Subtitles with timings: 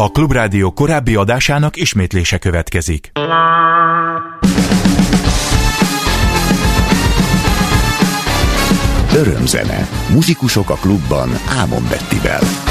[0.00, 3.10] A Klubrádió korábbi adásának ismétlése következik.
[9.14, 9.88] Örömzene.
[10.12, 12.67] Muzsikusok a klubban Ámon Bettivel.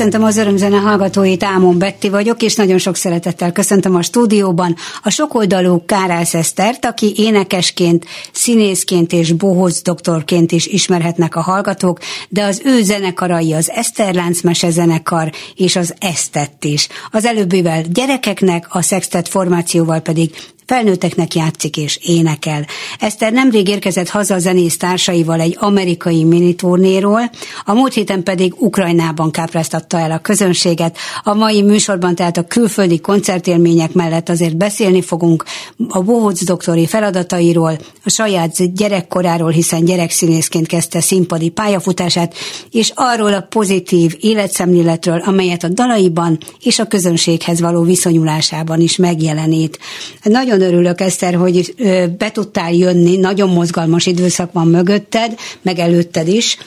[0.00, 5.10] Köszöntöm az örömzene hallgatóit, Ámon Betti vagyok, és nagyon sok szeretettel köszöntöm a stúdióban a
[5.10, 12.60] sokoldalú Kárász Esztert, aki énekesként, színészként és bohóc doktorként is ismerhetnek a hallgatók, de az
[12.64, 16.88] ő zenekarai az Eszterlánc zenekar és az Esztett is.
[17.10, 20.30] Az előbbivel gyerekeknek, a Sextet formációval pedig
[20.70, 22.66] felnőtteknek játszik és énekel.
[23.00, 27.30] Eszter nemrég érkezett haza a zenész társaival egy amerikai miniturnéról,
[27.64, 30.96] a múlt héten pedig Ukrajnában kápráztatta el a közönséget.
[31.22, 35.44] A mai műsorban tehát a külföldi koncertélmények mellett azért beszélni fogunk
[35.88, 42.34] a Bohóc doktori feladatairól, a saját gyerekkoráról, hiszen gyerekszínészként kezdte színpadi pályafutását,
[42.70, 49.78] és arról a pozitív életszemléletről, amelyet a dalaiban és a közönséghez való viszonyulásában is megjelenít.
[50.22, 51.74] Nagyon örülök, Eszter, hogy
[52.18, 56.58] be tudtál jönni, nagyon mozgalmas időszak van mögötted, meg előtted is,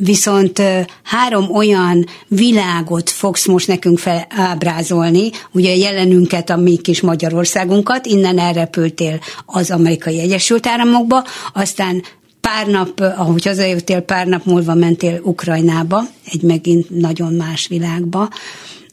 [0.00, 0.62] viszont
[1.02, 9.20] három olyan világot fogsz most nekünk felábrázolni, ugye jelenünket, a mi kis Magyarországunkat, innen elrepültél
[9.46, 12.02] az amerikai Egyesült Államokba, aztán
[12.40, 18.28] pár nap, ahogy hazajöttél, pár nap múlva mentél Ukrajnába, egy megint nagyon más világba,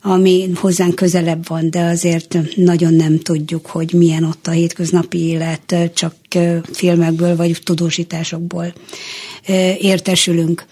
[0.07, 5.75] ami hozzánk közelebb van, de azért nagyon nem tudjuk, hogy milyen ott a hétköznapi élet,
[5.93, 6.13] csak
[6.73, 8.73] filmekből vagy tudósításokból
[9.79, 10.65] értesülünk.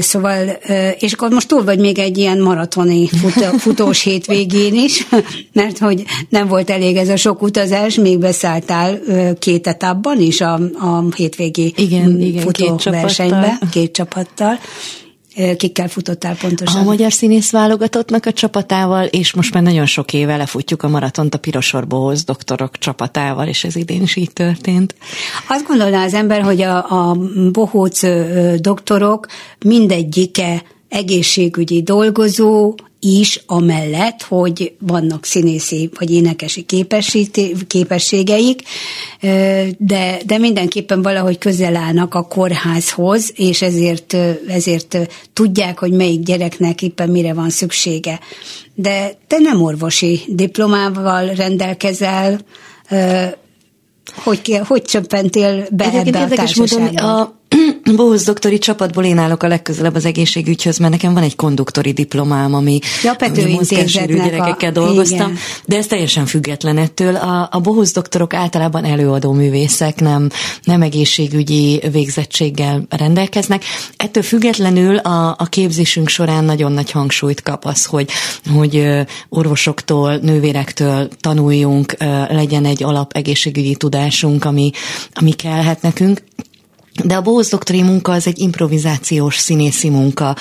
[0.00, 0.48] Szóval,
[0.98, 5.06] és akkor most túl vagy még egy ilyen maratoni fut, futós hétvégén is,
[5.52, 9.00] mert hogy nem volt elég ez a sok utazás, még beszálltál
[9.38, 14.58] két etapban is a, a hétvégi igen, igen, futóversenybe, két, két csapattal
[15.56, 16.80] kikkel futottál pontosan?
[16.80, 21.34] A Magyar Színész válogatottnak a csapatával, és most már nagyon sok éve lefutjuk a maratont
[21.34, 24.94] a Pirosorbóhoz doktorok csapatával, és ez idén is így történt.
[25.48, 27.16] Azt gondolná az ember, hogy a, a
[27.52, 28.00] bohóc
[28.60, 29.26] doktorok
[29.64, 30.62] mindegyike
[30.94, 36.66] egészségügyi dolgozó is, amellett, hogy vannak színészi vagy énekesi
[37.66, 38.62] képességeik,
[39.78, 44.16] de, de mindenképpen valahogy közel állnak a kórházhoz, és ezért,
[44.48, 44.98] ezért
[45.32, 48.20] tudják, hogy melyik gyereknek éppen mire van szüksége.
[48.74, 52.40] De te nem orvosi diplomával rendelkezel,
[54.14, 57.20] hogy, hogy csöppentél be Egyébként ebbe a társaságba?
[57.20, 57.42] a
[57.96, 62.54] Bóhusz doktori csapatból én állok a legközelebb az egészségügyhöz, mert nekem van egy konduktori diplomám,
[62.54, 64.72] ami, ja, ami mozgássérű gyerekekkel a...
[64.72, 65.38] dolgoztam, igen.
[65.66, 67.16] de ez teljesen független ettől.
[67.16, 70.28] A, a Bohusz doktorok általában előadó művészek, nem,
[70.64, 73.64] nem egészségügyi végzettséggel rendelkeznek.
[73.96, 78.10] Ettől függetlenül a, a képzésünk során nagyon nagy hangsúlyt kap az, hogy,
[78.54, 78.86] hogy
[79.28, 81.94] orvosoktól, nővérektől tanuljunk,
[82.28, 84.70] legyen egy alap egészségügyi tudásunk, ami,
[85.12, 86.22] ami kellhet nekünk.
[87.02, 90.36] De a Bóz doktori munka az egy improvizációs színészi munka.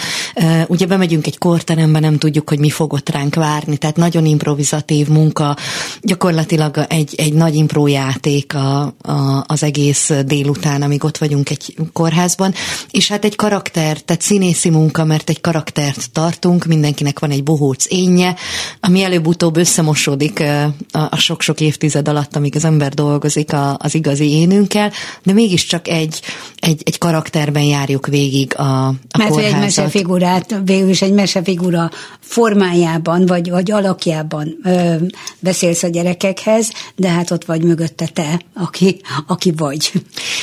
[0.67, 5.07] Ugye bemegyünk egy korterembe, nem tudjuk, hogy mi fog ott ránk várni, tehát nagyon improvizatív
[5.07, 5.57] munka,
[6.01, 12.53] gyakorlatilag egy, egy nagy improjáték a, a, az egész délután, amíg ott vagyunk egy kórházban,
[12.91, 17.85] és hát egy karakter, tehát színészi munka, mert egy karaktert tartunk, mindenkinek van egy bohóc
[17.89, 18.35] énje,
[18.79, 20.43] ami előbb-utóbb összemosódik
[20.91, 24.91] a sok-sok évtized alatt, amíg az ember dolgozik a, az igazi énünkkel,
[25.23, 26.21] de mégiscsak egy
[26.59, 29.53] egy, egy karakterben járjuk végig a, a Mert kórházat.
[29.53, 34.95] egy mesefigurát, végül is egy mesefigura formájában, vagy, vagy alakjában ö,
[35.39, 39.91] beszélsz a gyerekekhez, de hát ott vagy mögötte te, aki, aki vagy.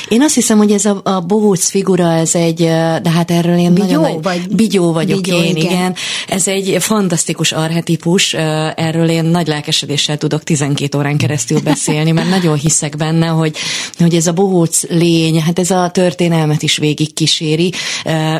[0.09, 2.59] Én azt hiszem, hogy ez a, a bohóc figura, ez egy,
[3.01, 4.21] de hát erről én bigyó, nagyon...
[4.21, 4.55] Vagy?
[4.55, 5.71] Bigyó vagyok bigyó, én, igen.
[5.71, 5.95] igen.
[6.27, 12.57] Ez egy fantasztikus arhetipus, erről én nagy lelkesedéssel tudok 12 órán keresztül beszélni, mert nagyon
[12.57, 13.55] hiszek benne, hogy,
[13.97, 17.73] hogy ez a bohóc lény, hát ez a történelmet is végig kíséri.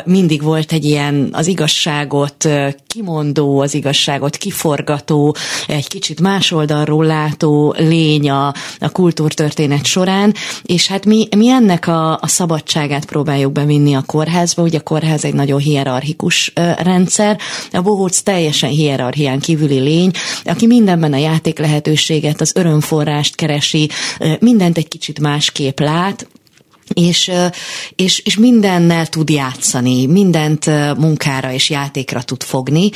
[0.04, 2.48] Mindig volt egy ilyen az igazságot
[2.86, 8.46] kimondó, az igazságot kiforgató, egy kicsit más oldalról látó lény a,
[8.78, 14.62] a kultúrtörténet során, és hát mi, mi ennek a, a szabadságát próbáljuk bevinni a kórházba,
[14.62, 16.52] ugye a kórház egy nagyon hierarchikus
[16.82, 17.38] rendszer,
[17.72, 20.10] a bohóc teljesen hierarchián kívüli lény,
[20.44, 23.88] aki mindenben a játék lehetőséget, az örömforrást keresi,
[24.38, 26.26] mindent egy kicsit másképp lát,
[26.92, 27.30] és,
[27.96, 30.66] és, és mindennel tud játszani, mindent
[30.98, 32.90] munkára és játékra tud fogni,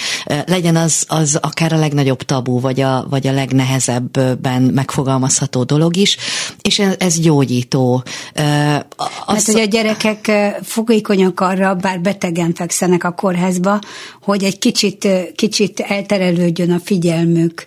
[0.46, 6.16] legyen az, az akár a legnagyobb tabu, vagy a, vagy a legnehezebben megfogalmazható dolog is,
[6.62, 8.02] és ez, ez gyógyító.
[8.34, 9.34] Az...
[9.34, 10.32] Mert hogy a gyerekek
[10.62, 13.78] fogékonyak arra, bár betegen fekszenek a kórházba,
[14.22, 17.64] hogy egy kicsit, kicsit elterelődjön a figyelmük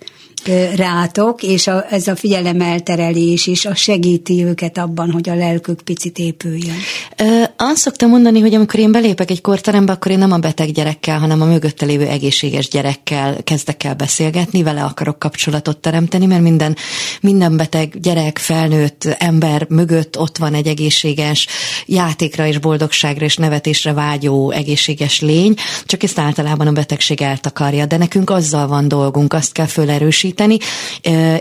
[0.76, 6.18] rátok, és a, ez a figyelemelterelés is a segíti őket abban, hogy a lelkük picit
[6.18, 6.76] épüljön.
[7.18, 10.72] Ö, azt szoktam mondani, hogy amikor én belépek egy korterembe, akkor én nem a beteg
[10.72, 16.42] gyerekkel, hanem a mögötte lévő egészséges gyerekkel kezdek el beszélgetni, vele akarok kapcsolatot teremteni, mert
[16.42, 16.76] minden,
[17.22, 21.48] minden beteg gyerek, felnőtt ember mögött ott van egy egészséges
[21.86, 25.54] játékra és boldogságra és nevetésre vágyó egészséges lény,
[25.86, 30.58] csak ezt általában a betegség eltakarja, de nekünk azzal van dolgunk, azt kell fölerősíteni, erősíteni,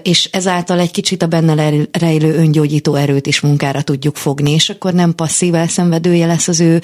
[0.02, 4.92] és ezáltal egy kicsit a benne rejlő öngyógyító erőt is munkára tudjuk fogni, és akkor
[4.92, 6.80] nem passzív elszenvedője lesz az ő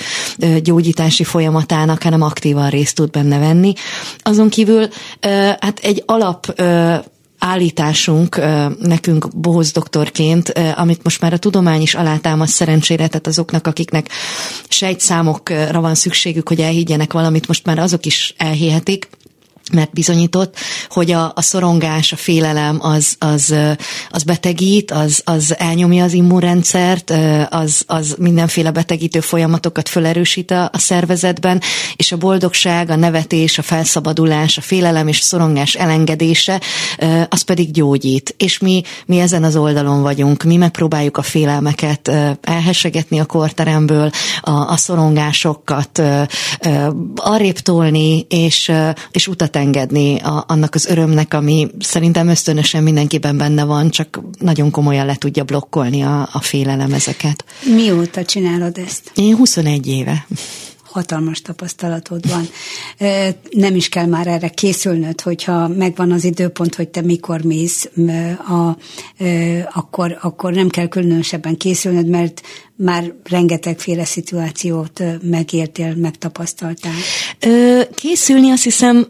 [0.62, 3.72] gyógyítási folyamatának, hanem aktívan részt tud benne venni.
[4.18, 4.88] Azon kívül
[5.60, 6.60] hát egy alap
[7.38, 8.40] állításunk
[8.80, 14.08] nekünk Bohoz doktorként, amit most már a tudomány is alátámaszt szerencsére, tehát azoknak, akiknek
[14.68, 19.08] sejtszámokra van szükségük, hogy elhiggyenek valamit, most már azok is elhihetik,
[19.72, 20.56] mert bizonyított,
[20.88, 23.54] hogy a, a szorongás, a félelem az, az,
[24.10, 27.12] az betegít, az, az elnyomja az immunrendszert,
[27.50, 31.60] az, az mindenféle betegítő folyamatokat felerősít a, a szervezetben,
[31.96, 36.60] és a boldogság, a nevetés, a felszabadulás, a félelem és szorongás elengedése,
[37.28, 38.34] az pedig gyógyít.
[38.38, 44.50] És mi, mi ezen az oldalon vagyunk, mi megpróbáljuk a félelmeket elhessegetni a korteremből, a,
[44.50, 46.02] a szorongásokat
[47.14, 48.72] arrébb tolni, és,
[49.10, 54.70] és utat engedni a, annak az örömnek, ami szerintem ösztönösen mindenkiben benne van, csak nagyon
[54.70, 57.44] komolyan le tudja blokkolni a, a félelem ezeket.
[57.74, 59.10] Mióta csinálod ezt?
[59.14, 60.26] Én 21 éve
[60.94, 62.48] hatalmas tapasztalatod van.
[63.50, 67.90] Nem is kell már erre készülnöd, hogyha megvan az időpont, hogy te mikor mész,
[68.48, 68.76] a,
[69.72, 72.42] akkor, akkor nem kell különösebben készülnöd, mert
[72.76, 76.92] már rengetegféle szituációt megértél, megtapasztaltál?
[77.94, 79.06] Készülni azt hiszem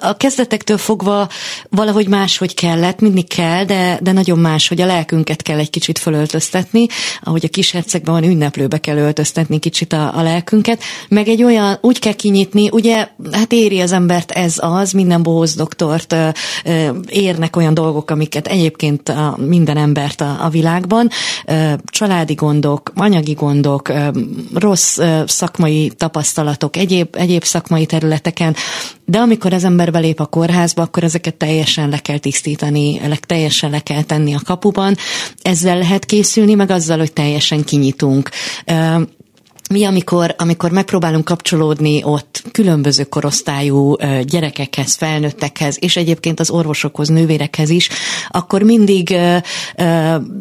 [0.00, 1.28] a kezdetektől fogva
[1.70, 5.98] valahogy máshogy kellett, mindig kell, de, de nagyon más, hogy a lelkünket kell egy kicsit
[5.98, 6.86] fölöltöztetni,
[7.22, 11.78] ahogy a kis hercegben van, ünnepülőbe kell öltöztetni kicsit a, a lelkünket, meg egy olyan,
[11.80, 16.14] úgy kell kinyitni, ugye, hát éri az embert ez az, minden bohóz doktort
[17.08, 21.08] érnek olyan dolgok, amiket egyébként a, minden embert a, a világban,
[21.84, 23.92] családi gondok, anyagi gondok,
[24.54, 28.56] rossz szakmai tapasztalatok, egyéb, egyéb szakmai területeken,
[29.04, 33.80] de amikor az ember belép a kórházba, akkor ezeket teljesen le kell tisztítani, teljesen le
[33.80, 34.96] kell tenni a kapuban.
[35.42, 38.30] Ezzel lehet készülni, meg azzal, hogy teljesen kinyitunk
[39.68, 47.70] mi, amikor, amikor megpróbálunk kapcsolódni ott különböző korosztályú gyerekekhez, felnőttekhez, és egyébként az orvosokhoz, nővérekhez
[47.70, 47.88] is,
[48.28, 49.16] akkor mindig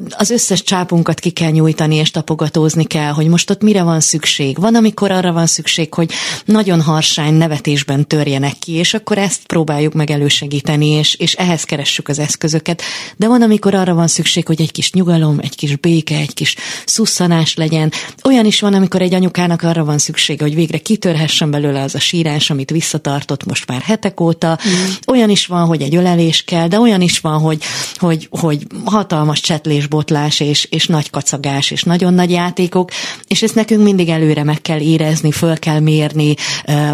[0.10, 4.60] az összes csápunkat ki kell nyújtani, és tapogatózni kell, hogy most ott mire van szükség.
[4.60, 6.12] Van, amikor arra van szükség, hogy
[6.46, 12.08] nagyon harsány nevetésben törjenek ki, és akkor ezt próbáljuk meg elősegíteni, és, és ehhez keressük
[12.08, 12.82] az eszközöket.
[13.16, 16.56] De van, amikor arra van szükség, hogy egy kis nyugalom, egy kis béke, egy kis
[16.86, 17.92] szusszanás legyen.
[18.24, 22.00] Olyan is van, amikor egy anyukának arra van szüksége, hogy végre kitörhessen belőle az a
[22.00, 24.60] sírás, amit visszatartott most már hetek óta.
[24.68, 24.72] Mm.
[25.08, 27.62] Olyan is van, hogy egy ölelés kell, de olyan is van, hogy,
[27.96, 32.92] hogy, hogy hatalmas csetlésbotlás és, és nagy kacagás és nagyon nagy játékok,
[33.28, 36.36] és ezt nekünk mindig előre meg kell érezni, föl kell mérni,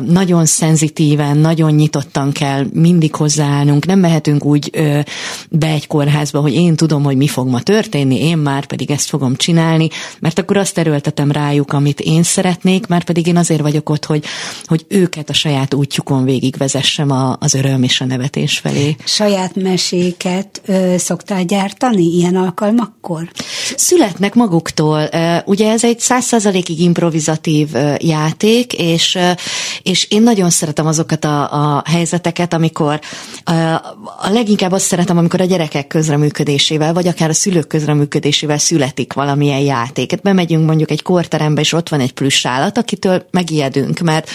[0.08, 4.70] nagyon szenzitíven, nagyon nyitottan kell mindig hozzáállnunk, nem mehetünk úgy
[5.50, 9.10] be egy kórházba, hogy én tudom, hogy mi fog ma történni, én már pedig ezt
[9.10, 9.88] fogom csinálni,
[10.20, 14.06] mert akkor azt erőltetem rájuk, amit én én szeretnék, már pedig én azért vagyok ott,
[14.06, 14.26] hogy,
[14.64, 18.96] hogy őket a saját útjukon végigvezessem a, az öröm és a nevetés felé.
[19.06, 23.32] Saját meséket ö, szoktál gyártani ilyen alkalmakkor?
[23.76, 25.10] Születnek maguktól.
[25.46, 29.18] Ugye ez egy száz százalékig improvizatív játék, és,
[29.84, 33.00] és én nagyon szeretem azokat a, a helyzeteket, amikor
[33.44, 39.60] a, leginkább azt szeretem, amikor a gyerekek közreműködésével, vagy akár a szülők közreműködésével születik valamilyen
[39.60, 40.22] játék.
[40.22, 44.30] Bemegyünk mondjuk egy korterembe, és ott van egy plusz állat, akitől megijedünk, mert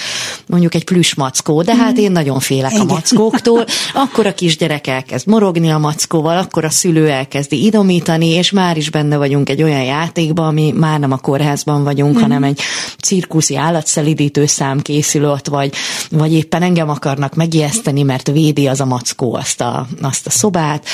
[0.47, 2.88] mondjuk egy plusz mackó, de hát én nagyon félek Igen.
[2.88, 8.50] a mackóktól, akkor a kisgyerek elkezd morogni a mackóval, akkor a szülő elkezdi idomítani, és
[8.50, 12.20] már is benne vagyunk egy olyan játékban, ami már nem a kórházban vagyunk, mm.
[12.20, 12.60] hanem egy
[13.02, 15.75] cirkuszi állatszelidítő szám készül ott, vagy,
[16.10, 20.84] vagy éppen engem akarnak megijeszteni, mert védi az a mackó azt a, azt a szobát,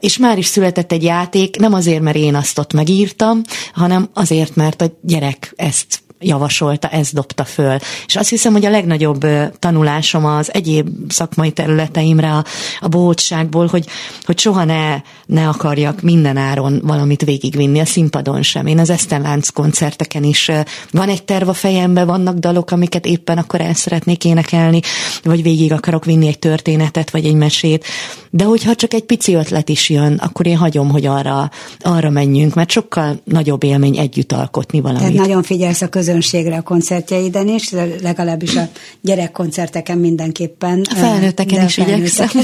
[0.00, 3.42] és már is született egy játék, nem azért, mert én azt ott megírtam,
[3.72, 7.76] hanem azért, mert a gyerek ezt javasolta, ez dobta föl.
[8.06, 9.26] És azt hiszem, hogy a legnagyobb
[9.58, 12.44] tanulásom az egyéb szakmai területeimre a,
[12.80, 13.86] a bohótságból, hogy,
[14.24, 18.66] hogy soha ne, ne akarjak minden áron valamit végigvinni a színpadon sem.
[18.66, 20.50] Én az Esztenlánc koncerteken is
[20.90, 24.80] van egy terv a fejembe, vannak dalok, amiket éppen akkor el szeretnék énekelni,
[25.22, 27.84] vagy végig akarok vinni egy történetet, vagy egy mesét.
[28.30, 32.54] De hogyha csak egy pici ötlet is jön, akkor én hagyom, hogy arra, arra menjünk,
[32.54, 35.02] mert sokkal nagyobb élmény együtt alkotni valamit.
[35.02, 37.70] Tehát nagyon figyelsz a közön közönségre a koncertjeiden is,
[38.02, 38.68] legalábbis a
[39.00, 40.80] gyerekkoncerteken mindenképpen.
[40.90, 42.28] A felnőtteken is igyekszem.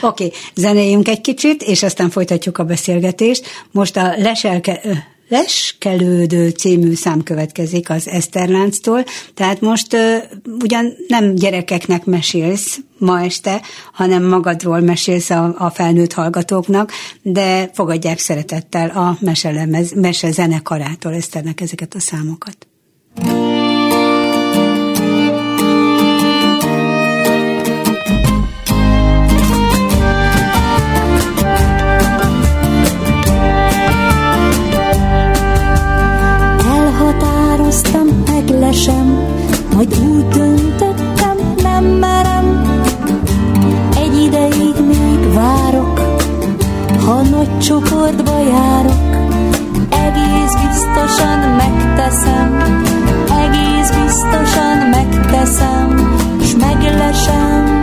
[0.00, 3.44] Oké, okay, zenéljünk egy kicsit, és aztán folytatjuk a beszélgetést.
[3.70, 4.80] Most a leselke,
[5.28, 9.04] Leskelődő című szám következik az Eszterlánctól,
[9.34, 10.16] tehát most uh,
[10.62, 13.60] ugyan nem gyerekeknek mesélsz ma este,
[13.92, 21.60] hanem magadról mesélsz a, a felnőtt hallgatóknak, de fogadják szeretettel a meselemez, mese zenekarától Eszternek
[21.60, 22.66] ezeket a számokat.
[38.58, 39.06] lesem,
[39.74, 42.15] majd úgy döntöttem, nem merem.
[47.06, 49.16] Ha nagy csoportba járok,
[49.90, 52.56] egész biztosan megteszem,
[53.44, 57.75] egész biztosan megteszem, s meglesem.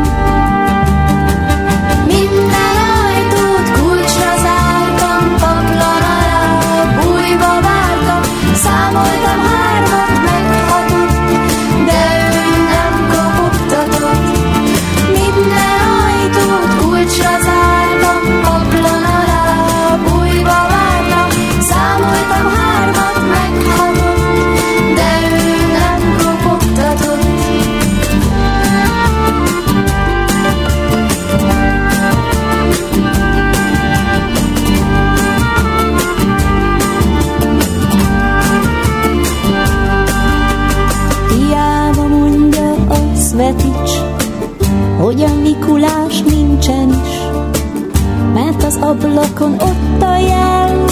[49.03, 50.85] Ablakon ott a jel,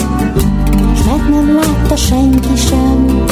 [0.94, 3.26] s mert nem látta senki sem.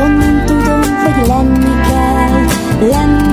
[0.00, 2.44] Onnan tudom, hogy lenni kell,
[2.90, 3.27] lenni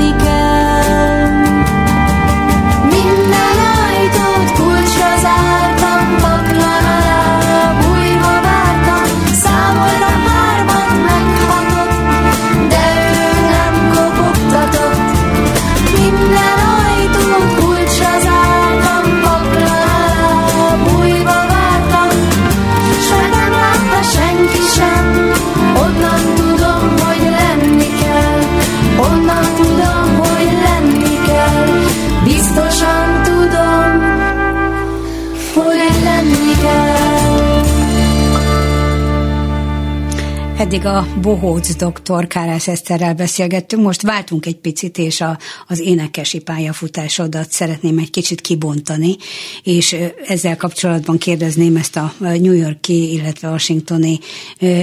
[40.58, 46.40] Eddig a Bohóc doktor Kárász Eszterrel beszélgettünk, most váltunk egy picit, és a, az énekesi
[46.40, 49.16] pályafutásodat szeretném egy kicsit kibontani,
[49.64, 49.96] és
[50.28, 54.20] ezzel kapcsolatban kérdezném ezt a New Yorki, illetve Washingtoni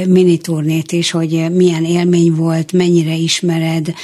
[0.07, 3.95] miniturnét is, hogy milyen élmény volt, mennyire ismered,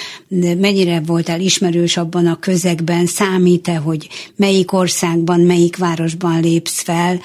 [0.59, 7.21] mennyire voltál ismerős abban a közegben, számít-e, hogy melyik országban, melyik városban lépsz fel,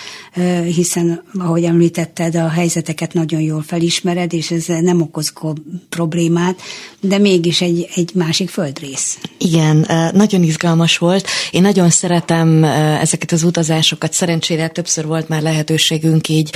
[0.76, 6.62] hiszen, ahogy említetted, a helyzeteket nagyon jól felismered, és ez nem okoz ko- problémát,
[7.00, 9.18] de mégis egy, egy másik földrész.
[9.38, 11.28] Igen, nagyon izgalmas volt.
[11.52, 14.14] Én nagyon szeretem ezeket az utazásokat.
[14.14, 16.54] Szerencsére többször volt már lehetőségünk így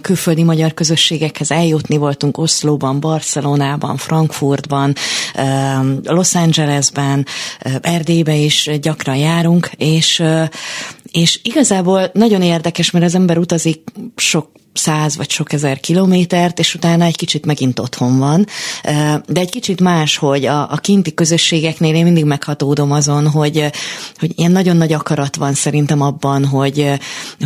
[0.00, 1.96] külföldi magyar közösségekhez eljutni.
[1.96, 4.94] Voltunk Oszlóban, Barcelonában, Frankfurtban,
[6.02, 7.26] Los Angelesben,
[7.80, 10.22] Erdélybe is gyakran járunk, és
[11.10, 13.82] és igazából nagyon érdekes, mert az ember utazik
[14.16, 18.46] sok száz vagy sok ezer kilométert, és utána egy kicsit megint otthon van.
[19.26, 23.70] De egy kicsit más, hogy a, a kinti közösségeknél én mindig meghatódom azon, hogy,
[24.18, 26.90] hogy ilyen nagyon nagy akarat van szerintem abban, hogy,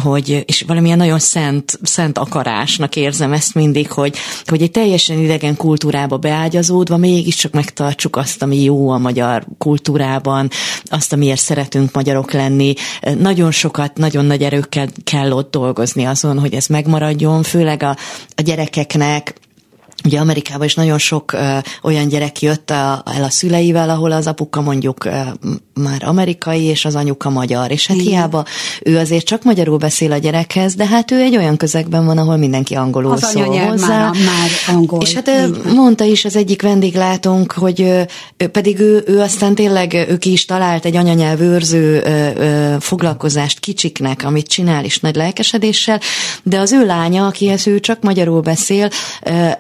[0.02, 5.56] hogy és valamilyen nagyon szent, szent akarásnak érzem ezt mindig, hogy, hogy egy teljesen idegen
[5.56, 10.50] kultúrába beágyazódva mégiscsak megtartsuk azt, ami jó a magyar kultúrában,
[10.85, 12.75] azt, amiért szeretünk magyarok lenni.
[13.18, 17.97] Nagyon sokat, nagyon nagy erőkkel kell ott dolgozni azon, hogy ez megmaradjon, maradjon, főleg a,
[18.37, 19.35] a gyerekeknek,
[20.05, 21.40] Ugye Amerikában is nagyon sok uh,
[21.83, 25.12] olyan gyerek jött a, el a szüleivel, ahol az apuka mondjuk uh,
[25.75, 28.08] már amerikai, és az anyuka magyar, és hát Igen.
[28.08, 28.45] hiába
[28.82, 32.37] ő azért csak magyarul beszél a gyerekhez, de hát ő egy olyan közegben van, ahol
[32.37, 33.87] mindenki angolul az szól hozzá.
[33.87, 35.00] Már, már angol.
[35.00, 35.56] És hát Igen.
[35.75, 38.06] mondta is az egyik vendéglátónk, hogy ő,
[38.52, 42.02] pedig ő, ő aztán tényleg, ő ki is talált egy anyanyelvőrző
[42.80, 46.00] foglalkozást kicsiknek, amit csinál is nagy lelkesedéssel,
[46.43, 48.89] de az ő lánya, akihez ő csak magyarul beszél,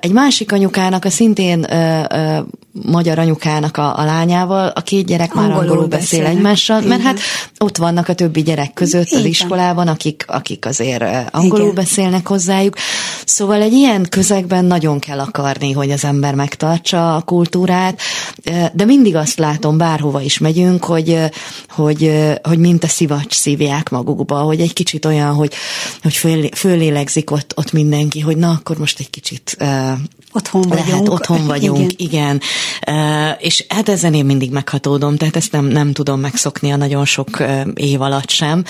[0.00, 2.38] egy más másik anyukának, a szintén ö, ö,
[2.72, 7.18] magyar anyukának a, a lányával, a két gyerek angolul már angolul beszél egymással, mert hát
[7.58, 9.18] ott vannak a többi gyerek között Igen.
[9.18, 11.74] az iskolában, akik, akik azért angolul Igen.
[11.74, 12.76] beszélnek hozzájuk.
[13.24, 18.00] Szóval egy ilyen közegben nagyon kell akarni, hogy az ember megtartsa a kultúrát,
[18.72, 21.18] de mindig azt látom, bárhova is megyünk, hogy,
[21.68, 22.12] hogy,
[22.42, 25.54] hogy mint a szivacs szívják magukba, hogy egy kicsit olyan, hogy,
[26.02, 29.56] hogy föl, fölélegzik ott, ott mindenki, hogy na, akkor most egy kicsit
[30.32, 30.88] otthon vagyunk.
[30.88, 32.40] Lehet, otthon vagyunk, igen.
[32.86, 33.36] igen.
[33.38, 37.42] És hát ezen én mindig meghatódom, tehát ezt nem, nem tudom megszokni a nagyon sok
[37.74, 38.64] év alatt sem.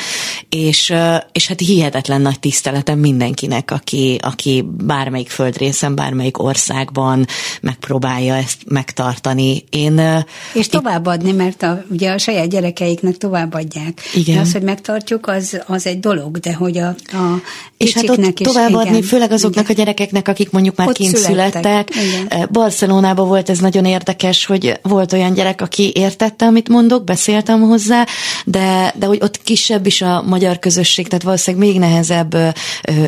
[0.48, 0.94] És,
[1.32, 7.26] és hát hihetetlen nagy tiszteletem mindenkinek, aki, aki bármelyik földrészen, bármelyik országban
[7.60, 9.64] megpróbálja ezt megtartani.
[9.70, 14.00] Én, és továbbadni, mert a, ugye a saját gyerekeiknek továbbadják.
[14.14, 14.34] Igen.
[14.34, 17.42] De az, hogy megtartjuk, az, az egy dolog, de hogy a, a
[17.76, 19.76] és hát ott továbbadni, igen, főleg azoknak igen.
[19.76, 21.16] a gyerekeknek, akik mondjuk már kint
[21.50, 21.90] születtek.
[22.50, 28.06] Barcelonában volt ez nagyon érdekes, hogy volt olyan gyerek, aki értette, amit mondok, beszéltem hozzá,
[28.44, 32.36] de, de hogy ott kisebb is a magyar közösség, tehát valószínűleg még nehezebb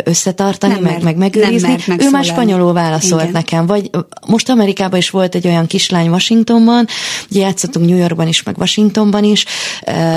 [0.04, 1.76] összetartani, nem meg, mert, meg megőrizni.
[1.86, 3.32] Nem ő már spanyolul válaszolt Igen.
[3.32, 3.90] nekem, vagy
[4.26, 6.86] most Amerikában is volt egy olyan kislány Washingtonban,
[7.30, 9.44] ugye játszottunk New Yorkban is, meg Washingtonban is,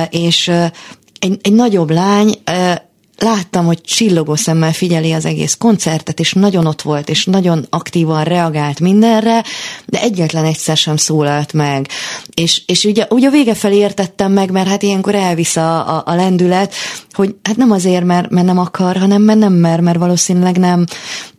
[0.09, 0.51] és
[1.19, 2.33] egy, egy nagyobb lány
[3.19, 8.23] láttam, hogy csillogó szemmel figyeli az egész koncertet, és nagyon ott volt, és nagyon aktívan
[8.23, 9.43] reagált mindenre,
[9.85, 11.87] de egyetlen egyszer sem szólalt meg.
[12.33, 16.03] És, és ugye, ugye a vége felé értettem meg, mert hát ilyenkor elvisz a, a,
[16.05, 16.73] a lendület,
[17.11, 20.85] hogy hát nem azért, mert, mert nem akar, hanem mert nem mer, mert valószínűleg nem,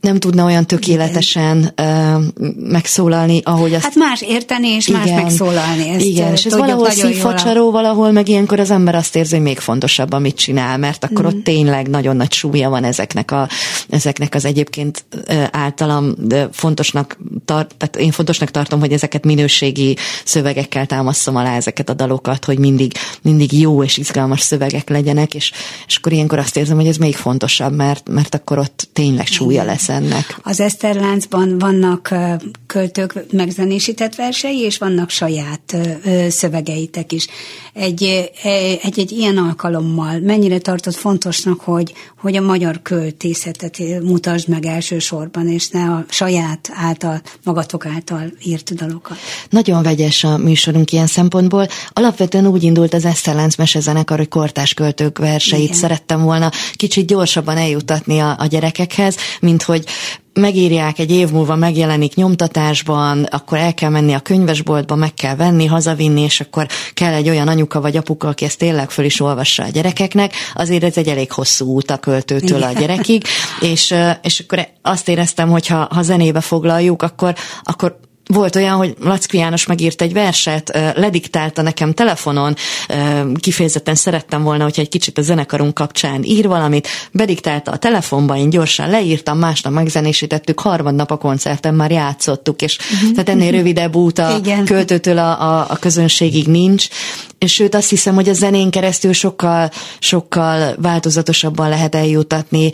[0.04, 2.22] nem tudna olyan tökéletesen uh,
[2.56, 3.82] megszólalni, ahogy azt...
[3.82, 5.88] Hát más érteni és igen, más megszólalni.
[5.88, 9.58] Ezt igen, és ez valahol szívfacsaró, valahol meg ilyenkor az ember azt érzi, hogy még
[9.58, 11.26] fontosabb, amit csinál, mert akkor mm.
[11.26, 13.48] ott tényleg nagyon nagy súlya van ezeknek, a,
[13.88, 15.04] ezeknek az egyébként
[15.50, 16.14] általam
[16.52, 22.44] fontosnak tart, tehát én fontosnak tartom, hogy ezeket minőségi szövegekkel támaszom alá ezeket a dalokat,
[22.44, 25.52] hogy mindig, mindig jó és izgalmas szövegek legyenek, és,
[25.86, 29.64] és akkor ilyenkor azt érzem, hogy ez még fontosabb, mert, mert akkor ott tényleg súlya
[29.64, 30.38] lesz ennek.
[30.42, 32.14] Az Eszterláncban vannak
[32.66, 35.76] költők megzenésített versei, és vannak saját
[36.28, 37.26] szövegeitek is.
[37.72, 38.30] Egy,
[38.82, 45.48] egy, egy ilyen alkalommal mennyire tartott fontosnak, hogy, hogy a magyar költészetet mutasd meg elsősorban,
[45.48, 49.16] és ne a saját által, magatok által írt dalokat?
[49.50, 51.68] Nagyon vegyes a műsorunk ilyen szempontból.
[51.92, 55.76] Alapvetően úgy indult az Eszterlánc mesezenekar, hogy kortás költők verseit Igen.
[55.76, 59.83] szerettem volna kicsit gyorsabban eljutatni a, a gyerekekhez, mint hogy
[60.32, 65.66] megírják, egy év múlva megjelenik nyomtatásban, akkor el kell menni a könyvesboltba, meg kell venni,
[65.66, 69.62] hazavinni, és akkor kell egy olyan anyuka vagy apuka, aki ezt tényleg föl is olvassa
[69.62, 73.24] a gyerekeknek, azért ez egy elég hosszú út a költőtől a gyerekig,
[73.60, 78.94] és, és akkor azt éreztem, hogy ha, ha zenébe foglaljuk, akkor, akkor volt olyan, hogy
[79.00, 82.54] Lackvi János megírt egy verset, lediktálta nekem telefonon,
[83.40, 88.50] kifejezetten szerettem volna, hogyha egy kicsit a zenekarunk kapcsán ír valamit, bediktálta a telefonba, én
[88.50, 93.10] gyorsan leírtam, másnap megzenésítettük, harmadnap a koncerten már játszottuk, és uh-huh.
[93.10, 94.64] tehát ennél rövidebb út a Igen.
[94.64, 96.88] költőtől a, a, a közönségig nincs,
[97.38, 102.72] és sőt azt hiszem, hogy a zenén keresztül sokkal, sokkal változatosabban lehet eljutatni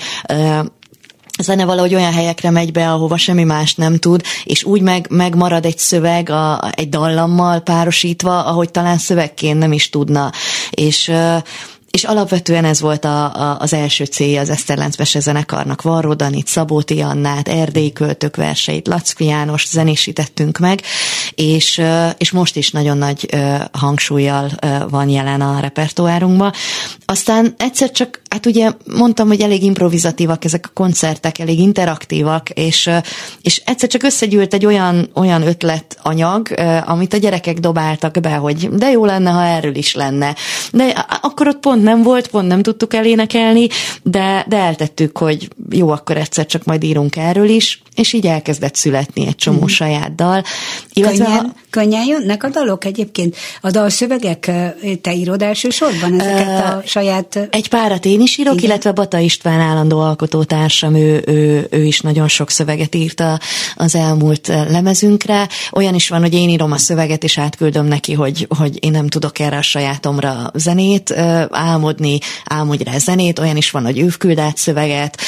[1.38, 5.06] a zene valahogy olyan helyekre megy be, ahova semmi más nem tud, és úgy meg,
[5.10, 10.32] megmarad egy szöveg a, egy dallammal párosítva, ahogy talán szövegként nem is tudna.
[10.70, 11.12] És
[11.90, 15.82] és alapvetően ez volt a, a, az első célja az Eszterlánc zenekarnak.
[15.82, 20.82] Varró Danit, Szabóti Annát, Erdélyi költők verseit, Lackfi János zenésítettünk meg,
[21.34, 21.82] és,
[22.18, 23.28] és most is nagyon nagy
[23.72, 24.50] hangsúlyjal
[24.88, 26.52] van jelen a repertoárunkban.
[27.04, 32.90] Aztán egyszer csak, hát ugye mondtam, hogy elég improvizatívak ezek a koncertek, elég interaktívak, és,
[33.42, 36.48] és egyszer csak összegyűlt egy olyan, olyan ötletanyag,
[36.84, 40.34] amit a gyerekek dobáltak be, hogy de jó lenne, ha erről is lenne.
[40.72, 40.84] De
[41.22, 43.68] akkor ott pont nem volt, pont nem tudtuk elénekelni,
[44.02, 48.74] de, de eltettük, hogy jó, akkor egyszer csak majd írunk erről is, és így elkezdett
[48.74, 49.66] születni egy csomó mm.
[49.66, 50.42] saját dal.
[50.92, 51.54] Illetve könnyen, a...
[51.70, 53.36] könnyen jönnek a dalok egyébként?
[53.60, 54.50] A dalszövegek
[55.00, 57.48] te írod elsősorban ezeket a saját...
[57.50, 58.64] Egy párat én is írok, Igen.
[58.64, 63.40] illetve Bata István állandó alkotótársam, ő, ő, ő is nagyon sok szöveget írta
[63.76, 65.48] az elmúlt lemezünkre.
[65.72, 69.08] Olyan is van, hogy én írom a szöveget, és átküldöm neki, hogy, hogy én nem
[69.08, 71.10] tudok erre a sajátomra zenét
[71.50, 75.20] álmodni, álmodj rá zenét, olyan is van, hogy ő küld át szöveget,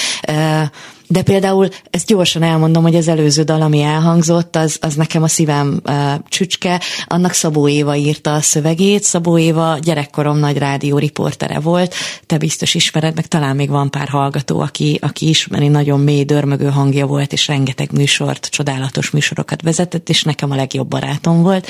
[1.13, 5.29] de például ezt gyorsan elmondom, hogy az előző dal, ami elhangzott, az, az nekem a
[5.29, 5.95] szívem uh,
[6.29, 9.03] csücske, annak Szabó Éva írta a szövegét.
[9.03, 11.95] Szabó Éva gyerekkorom nagy rádió riportere volt,
[12.27, 16.69] te biztos ismered, meg talán még van pár hallgató, aki, aki ismeri, nagyon mély, dörmögő
[16.69, 21.67] hangja volt, és rengeteg műsort, csodálatos műsorokat vezetett, és nekem a legjobb barátom volt,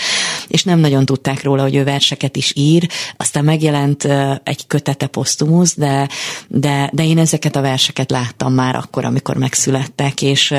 [0.48, 2.88] és nem nagyon tudták róla, hogy ő verseket is ír.
[3.16, 6.08] Aztán megjelent uh, egy kötete posztumusz, de,
[6.48, 10.54] de, de én ezeket a verseket láttam már akkor, amikor amikor megszülettek, és,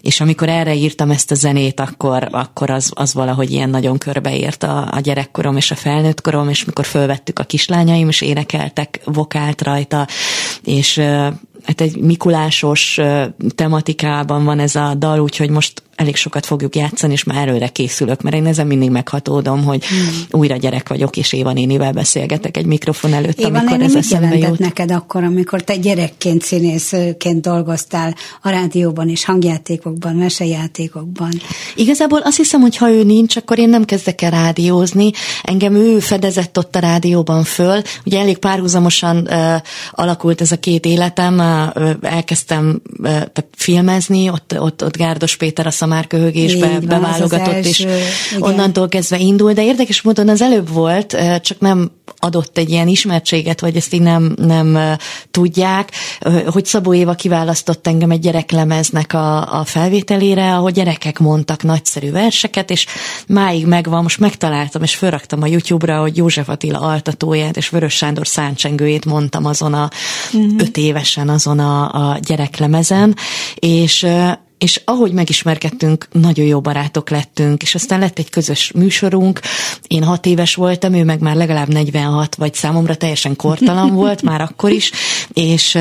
[0.00, 4.62] és amikor erre írtam ezt a zenét, akkor, akkor az, az valahogy ilyen nagyon körbeért
[4.62, 10.06] a, a gyerekkorom és a felnőttkorom, és mikor fölvettük a kislányaim, és énekeltek vokált rajta,
[10.64, 10.98] és
[11.64, 12.98] hát egy mikulásos
[13.54, 18.22] tematikában van ez a dal, úgyhogy most elég sokat fogjuk játszani, és már előre készülök,
[18.22, 20.40] mert én ezen mindig meghatódom, hogy hmm.
[20.40, 24.36] újra gyerek vagyok, és Éva nénivel beszélgetek egy mikrofon előtt, Éva amikor néni, ez eszembe
[24.36, 24.58] jut.
[24.58, 31.30] neked akkor, amikor te gyerekként, színészként dolgoztál a rádióban és hangjátékokban, mesejátékokban?
[31.74, 35.10] Igazából azt hiszem, hogy ha ő nincs, akkor én nem kezdek el rádiózni.
[35.42, 37.82] Engem ő fedezett ott a rádióban föl.
[38.04, 39.54] Ugye elég párhuzamosan uh,
[39.90, 41.38] alakult ez a két életem.
[41.38, 43.20] Uh, elkezdtem uh,
[43.56, 48.42] filmezni, ott, ott, ott Gárdos Péter a szamárköhögésbe Így beválogatott, az az és igen.
[48.42, 53.60] onnantól kezdve indul, de érdekes módon az előbb volt, csak nem adott egy ilyen ismertséget,
[53.60, 54.78] vagy ezt így nem, nem
[55.30, 55.92] tudják,
[56.46, 62.70] hogy Szabó Éva kiválasztott engem egy gyereklemeznek a, a felvételére, ahol gyerekek mondtak nagyszerű verseket,
[62.70, 62.86] és
[63.26, 68.26] máig megvan, most megtaláltam, és felraktam a YouTube-ra, hogy József Attila altatóját, és Vörös Sándor
[68.26, 69.90] száncsengőjét mondtam azon a
[70.32, 70.52] uh-huh.
[70.58, 73.16] öt évesen azon a, a gyereklemezen,
[73.54, 74.06] és
[74.60, 79.40] és ahogy megismerkedtünk, nagyon jó barátok lettünk, és aztán lett egy közös műsorunk.
[79.86, 84.40] Én hat éves voltam, ő meg már legalább 46, vagy számomra teljesen kortalan volt, már
[84.40, 84.90] akkor is,
[85.32, 85.78] és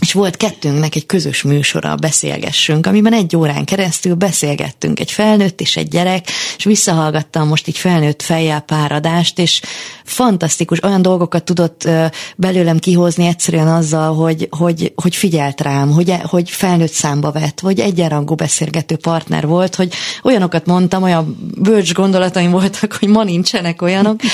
[0.00, 5.76] és volt kettőnknek egy közös műsora, beszélgessünk, amiben egy órán keresztül beszélgettünk, egy felnőtt és
[5.76, 9.60] egy gyerek, és visszahallgattam most így felnőtt fejjel páradást, és
[10.04, 11.88] fantasztikus, olyan dolgokat tudott
[12.36, 17.80] belőlem kihozni egyszerűen azzal, hogy, hogy, hogy figyelt rám, hogy, hogy felnőtt számba vett, hogy
[17.80, 24.22] egyenrangú beszélgető partner volt, hogy olyanokat mondtam, olyan bölcs gondolataim voltak, hogy ma nincsenek olyanok,
[24.22, 24.30] és,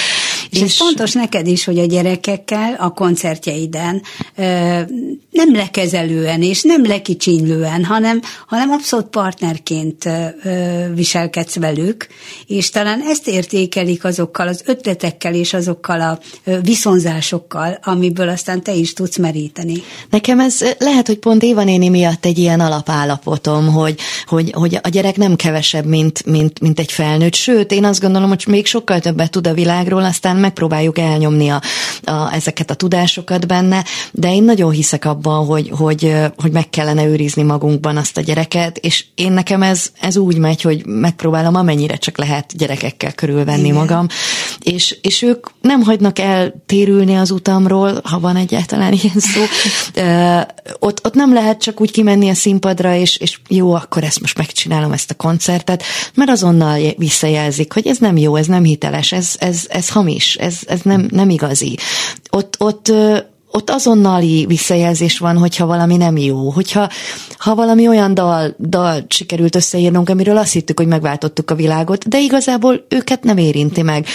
[0.51, 4.03] és ez fontos neked is, hogy a gyerekekkel a koncertjeiden
[4.37, 4.81] ö,
[5.33, 10.09] nem lekezelően és nem lekicsinlően, hanem, hanem abszolút partnerként
[10.95, 12.07] viselkedsz velük,
[12.47, 16.19] és talán ezt értékelik azokkal az ötletekkel és azokkal a
[16.63, 19.83] viszonzásokkal, amiből aztán te is tudsz meríteni.
[20.11, 24.89] Nekem ez lehet, hogy pont Éva néni miatt egy ilyen alapállapotom, hogy, hogy, hogy a
[24.89, 29.01] gyerek nem kevesebb, mint, mint, mint egy felnőtt, sőt, én azt gondolom, hogy még sokkal
[29.01, 31.63] többet tud a világról, aztán megpróbáljuk elnyomni a,
[32.05, 37.05] a, ezeket a tudásokat benne, de én nagyon hiszek abban, hogy, hogy, hogy meg kellene
[37.05, 41.97] őrizni magunkban azt a gyereket, és én nekem ez, ez úgy megy, hogy megpróbálom amennyire
[41.97, 43.75] csak lehet gyerekekkel körülvenni Igen.
[43.75, 44.07] magam,
[44.61, 49.43] és, és ők nem hagynak eltérülni az utamról, ha van egyáltalán ilyen szó.
[50.79, 54.39] ott, ott nem lehet csak úgy kimenni a színpadra, és, és jó, akkor ezt most
[54.39, 55.83] megcsinálom, ezt a koncertet,
[56.15, 60.59] mert azonnal visszajelzik, hogy ez nem jó, ez nem hiteles, ez, ez, ez hamis ez,
[60.67, 61.79] ez nem, nem igazi.
[62.31, 62.93] Ott, ott,
[63.53, 66.89] ott azonnali visszajelzés van, hogyha valami nem jó, hogyha
[67.39, 72.21] ha valami olyan dal, dal sikerült összeírnunk, amiről azt hittük, hogy megváltottuk a világot, de
[72.21, 74.07] igazából őket nem érinti meg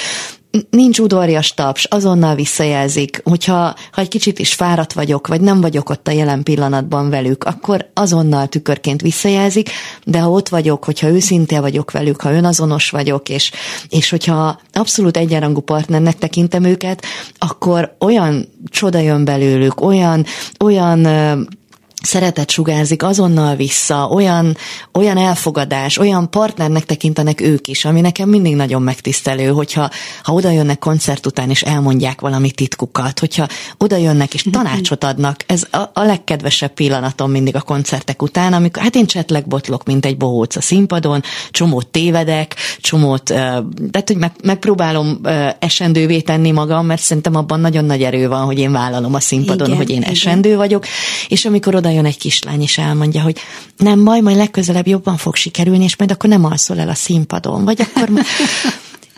[0.69, 5.89] nincs udvarjas taps, azonnal visszajelzik, hogyha ha egy kicsit is fáradt vagyok, vagy nem vagyok
[5.89, 9.69] ott a jelen pillanatban velük, akkor azonnal tükörként visszajelzik,
[10.03, 13.51] de ha ott vagyok, hogyha őszinte vagyok velük, ha önazonos vagyok, és,
[13.89, 17.05] és hogyha abszolút egyenrangú partnernek tekintem őket,
[17.37, 20.25] akkor olyan csoda jön belőlük, olyan,
[20.59, 21.05] olyan
[22.03, 24.57] szeretet sugárzik azonnal vissza, olyan,
[24.93, 29.89] olyan elfogadás, olyan partnernek tekintenek ők is, ami nekem mindig nagyon megtisztelő, hogyha
[30.23, 35.43] ha oda jönnek koncert után és elmondják valami titkukat, hogyha oda jönnek és tanácsot adnak,
[35.45, 40.05] ez a, a legkedvesebb pillanatom mindig a koncertek után, amikor hát én csetleg botlok, mint
[40.05, 45.19] egy bohóc a színpadon, csomót tévedek, csomót, tehát hogy meg, megpróbálom
[45.59, 49.67] esendővé tenni magam, mert szerintem abban nagyon nagy erő van, hogy én vállalom a színpadon,
[49.67, 50.09] igen, hogy én igen.
[50.09, 50.85] esendő vagyok,
[51.27, 53.37] és amikor oda jön egy kislány, és elmondja, hogy
[53.77, 57.65] nem baj, majd legközelebb jobban fog sikerülni, és majd akkor nem alszol el a színpadon,
[57.65, 58.09] vagy akkor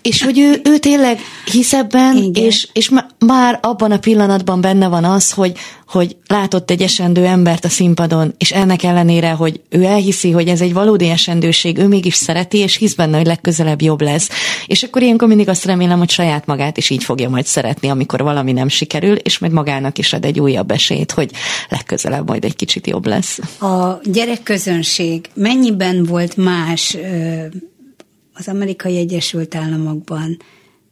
[0.01, 1.19] és hogy ő, ő tényleg
[1.51, 2.43] hisz ebben, Igen.
[2.43, 2.91] és, és
[3.25, 5.57] már abban a pillanatban benne van az, hogy,
[5.88, 10.62] hogy látott egy esendő embert a színpadon, és ennek ellenére, hogy ő elhiszi, hogy ez
[10.62, 14.29] egy valódi esendőség, ő mégis szereti, és hisz benne, hogy legközelebb jobb lesz.
[14.67, 18.21] És akkor ilyenkor mindig azt remélem, hogy saját magát is így fogja majd szeretni, amikor
[18.21, 21.31] valami nem sikerül, és majd magának is ad egy újabb esélyt, hogy
[21.69, 23.39] legközelebb majd egy kicsit jobb lesz.
[23.62, 26.97] A gyerekközönség mennyiben volt más
[28.39, 30.38] az amerikai Egyesült Államokban,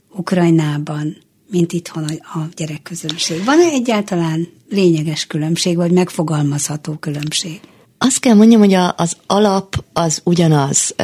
[0.09, 1.17] Ukrajnában,
[1.49, 3.43] mint itthon a, gyerekközönség.
[3.43, 7.59] Van-e egyáltalán lényeges különbség, vagy megfogalmazható különbség?
[7.97, 10.95] Azt kell mondjam, hogy a, az alap az ugyanaz.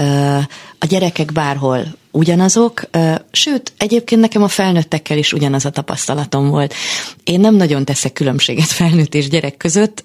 [0.79, 2.89] A gyerekek bárhol ugyanazok,
[3.31, 6.73] sőt, egyébként nekem a felnőttekkel is ugyanaz a tapasztalatom volt.
[7.23, 10.03] Én nem nagyon teszek különbséget felnőtt és gyerek között,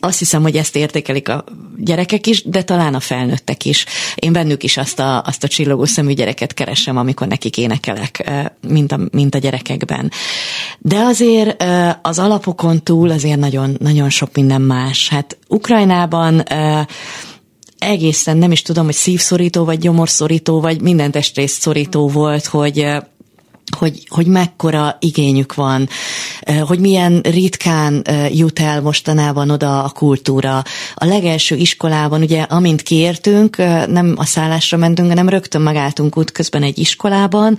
[0.00, 1.44] azt hiszem, hogy ezt értékelik a
[1.76, 3.86] gyerekek is, de talán a felnőttek is.
[4.14, 8.30] Én bennük is azt a, azt a csillogó szemű gyereket keresem, amikor nekik énekelek,
[8.68, 10.10] mint a, mint a gyerekekben.
[10.78, 11.64] De azért
[12.02, 15.08] az alapokon túl azért nagyon, nagyon sok minden más.
[15.08, 16.42] Hát Ukrajnában
[17.78, 22.86] egészen nem is tudom, hogy szívszorító, vagy gyomorszorító, vagy minden testrészt szorító volt, hogy
[23.76, 25.88] hogy, hogy mekkora igényük van,
[26.66, 30.62] hogy milyen ritkán jut el mostanában oda a kultúra.
[30.94, 36.78] A legelső iskolában, ugye, amint kiértünk, nem a szállásra mentünk, hanem rögtön megálltunk útközben egy
[36.78, 37.56] iskolában,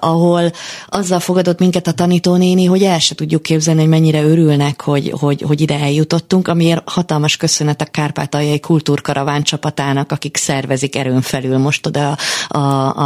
[0.00, 0.52] ahol
[0.88, 5.42] azzal fogadott minket a tanítónéni, hogy el se tudjuk képzelni, hogy mennyire örülnek, hogy, hogy,
[5.42, 11.86] hogy ide eljutottunk, amiért hatalmas köszönet a Kárpátaljai Kultúrkaraván csapatának, akik szervezik erőn felül most
[11.86, 12.16] oda
[12.48, 12.58] a,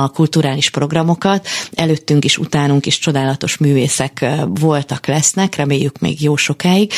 [0.03, 1.47] a, kulturális programokat.
[1.75, 6.93] Elő előttünk is, utánunk is csodálatos művészek voltak, lesznek, reméljük még jó sokáig.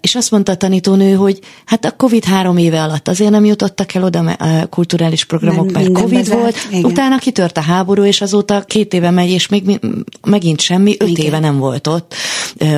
[0.00, 3.94] És azt mondta a tanítónő, hogy hát a Covid három éve alatt azért nem jutottak
[3.94, 6.84] el oda a kulturális programok, mert Covid bezárt, volt, igen.
[6.84, 9.80] utána kitört a háború, és azóta két éve megy, és még
[10.26, 11.26] megint semmi, öt igen.
[11.26, 12.14] éve nem volt ott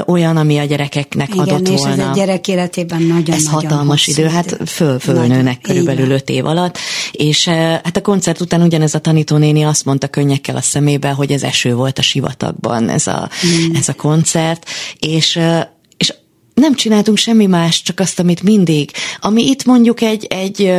[0.06, 2.02] olyan, ami a gyerekeknek igen, adott és volna.
[2.02, 6.28] ez a gyerek életében nagyon Ez nagyon hatalmas idő, idő, hát föl, fölnőnek körülbelül öt
[6.30, 6.78] év alatt,
[7.12, 11.42] és hát a koncert után ugyanez a tanítónéni azt mondta könnyekkel a szemébe, hogy ez
[11.42, 13.74] eső volt a sivatagban, ez a, mm.
[13.74, 15.40] ez a koncert, és
[15.98, 16.14] és
[16.54, 18.90] nem csináltunk semmi más, csak azt, amit mindig.
[19.20, 20.74] Ami itt mondjuk egy, egy,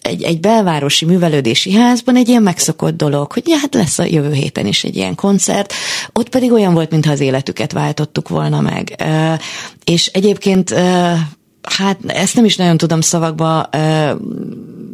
[0.00, 4.32] egy, egy belvárosi művelődési házban egy ilyen megszokott dolog, hogy ja, hát lesz a jövő
[4.32, 5.72] héten is egy ilyen koncert,
[6.12, 9.04] ott pedig olyan volt, mintha az életüket váltottuk volna meg.
[9.84, 10.74] És egyébként
[11.70, 13.68] hát ezt nem is nagyon tudom szavakba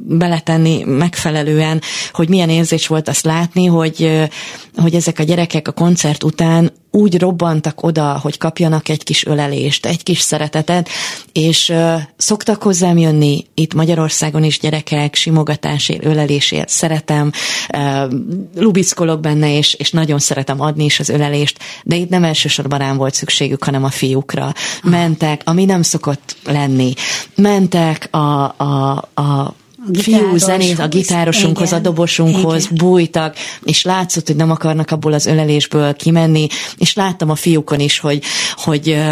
[0.06, 1.80] beletenni megfelelően,
[2.12, 4.28] hogy milyen érzés volt azt látni, hogy,
[4.76, 9.86] hogy ezek a gyerekek a koncert után úgy robbantak oda, hogy kapjanak egy kis ölelést,
[9.86, 10.88] egy kis szeretetet,
[11.32, 17.32] és uh, szoktak hozzám jönni itt Magyarországon is gyerekek simogatásért, ölelésért, szeretem,
[17.74, 18.12] uh,
[18.56, 22.96] lubickolok benne, és, és nagyon szeretem adni is az ölelést, de itt nem elsősorban rám
[22.96, 24.52] volt szükségük, hanem a fiúkra.
[24.82, 26.92] Mentek, ami nem szokott lenni.
[27.34, 29.54] Mentek a, a, a
[29.92, 32.76] fiú zenét a gitárosunkhoz, igen, a dobosunkhoz igen.
[32.76, 37.98] bújtak, és látszott, hogy nem akarnak abból az ölelésből kimenni, és láttam a fiúkon is,
[37.98, 38.22] hogy,
[38.54, 39.02] hogy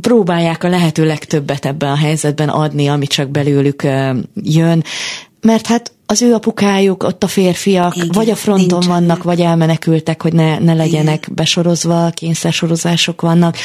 [0.00, 3.82] próbálják a lehető legtöbbet ebben a helyzetben adni, ami csak belőlük
[4.34, 4.84] jön,
[5.40, 8.90] mert hát az ő apukájuk, ott a férfiak, Igen, vagy a fronton nincsen.
[8.90, 11.34] vannak, vagy elmenekültek, hogy ne, ne legyenek Igen.
[11.34, 13.56] besorozva, kényszersorozások vannak.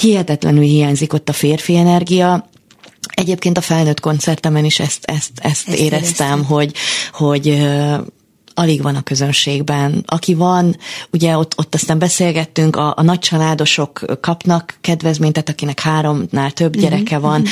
[0.00, 2.48] Hihetetlenül hiányzik ott a férfi energia,
[3.20, 6.74] Egyébként a felnőtt koncertemen is ezt, ezt, ezt, ezt éreztem, éreztem, hogy,
[7.12, 7.68] hogy
[8.54, 10.02] alig van a közönségben.
[10.06, 10.76] Aki van,
[11.12, 16.84] ugye ott, ott aztán beszélgettünk, a, a nagycsaládosok kapnak kedvezményt, tehát akinek háromnál több mhm,
[16.84, 17.24] gyereke mm-hmm.
[17.24, 17.44] van,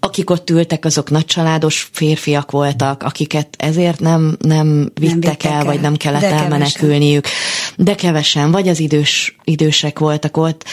[0.00, 5.52] akik ott ültek, azok nagycsaládos férfiak voltak, akiket ezért nem, nem vittek, nem vittek el,
[5.52, 7.22] el, vagy nem kellett de elmenekülniük.
[7.22, 7.74] Kevesen.
[7.76, 10.64] De kevesen, vagy az idős, idősek voltak ott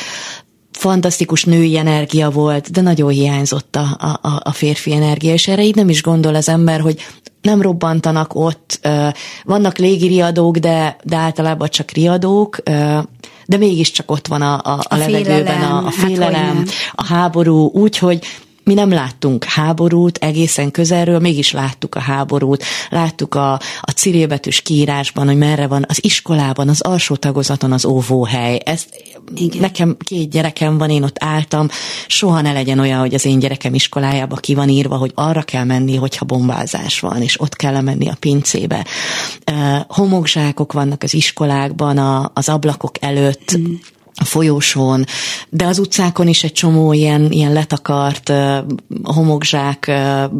[0.81, 5.75] fantasztikus női energia volt, de nagyon hiányzott a, a, a férfi energia, és erre így
[5.75, 6.99] nem is gondol az ember, hogy
[7.41, 8.87] nem robbantanak ott,
[9.43, 12.57] vannak légiriadók, de, de általában csak riadók,
[13.45, 17.05] de mégiscsak ott van a, a, a, a levegőben félelem, a, a félelem, hát, a
[17.05, 18.25] háború, úgyhogy
[18.71, 25.27] mi nem láttunk háborút egészen közelről, mégis láttuk a háborút, láttuk a, a cirélbetűs kiírásban,
[25.27, 28.59] hogy merre van az iskolában, az alsó tagozaton az óvóhely.
[28.65, 28.85] Ez,
[29.35, 29.61] Igen.
[29.61, 31.67] nekem két gyerekem van, én ott álltam,
[32.07, 35.63] soha ne legyen olyan, hogy az én gyerekem iskolájába ki van írva, hogy arra kell
[35.63, 38.85] menni, hogyha bombázás van, és ott kell menni a pincébe.
[39.51, 43.73] Uh, homokzsákok vannak az iskolákban, a, az ablakok előtt, mm
[44.21, 45.05] a folyósón,
[45.49, 48.57] de az utcákon is egy csomó ilyen, ilyen letakart uh,
[49.03, 50.31] homokzsák uh,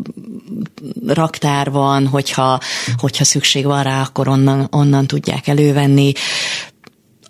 [1.08, 2.60] raktár van, hogyha,
[2.98, 6.12] hogyha szükség van rá, akkor onnan, onnan tudják elővenni.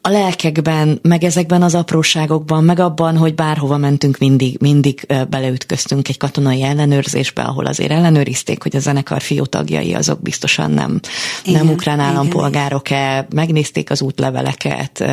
[0.03, 6.17] A lelkekben, meg ezekben az apróságokban, meg abban, hogy bárhova mentünk, mindig, mindig beleütköztünk egy
[6.17, 10.99] katonai ellenőrzésbe, ahol azért ellenőrizték, hogy a zenekar fiú tagjai azok biztosan nem,
[11.43, 15.03] igen, nem ukrán állampolgárok-e, megnézték az útleveleket,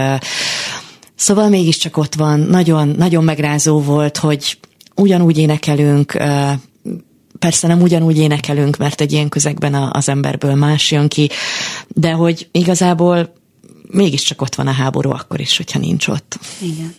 [1.18, 4.58] Szóval mégiscsak ott van, nagyon, nagyon megrázó volt, hogy
[4.94, 6.12] ugyanúgy énekelünk,
[7.38, 11.30] persze nem ugyanúgy énekelünk, mert egy ilyen közegben az emberből más jön ki,
[11.88, 13.32] de hogy igazából
[13.90, 16.38] mégiscsak ott van a háború akkor is, hogyha nincs ott.
[16.60, 16.94] Igen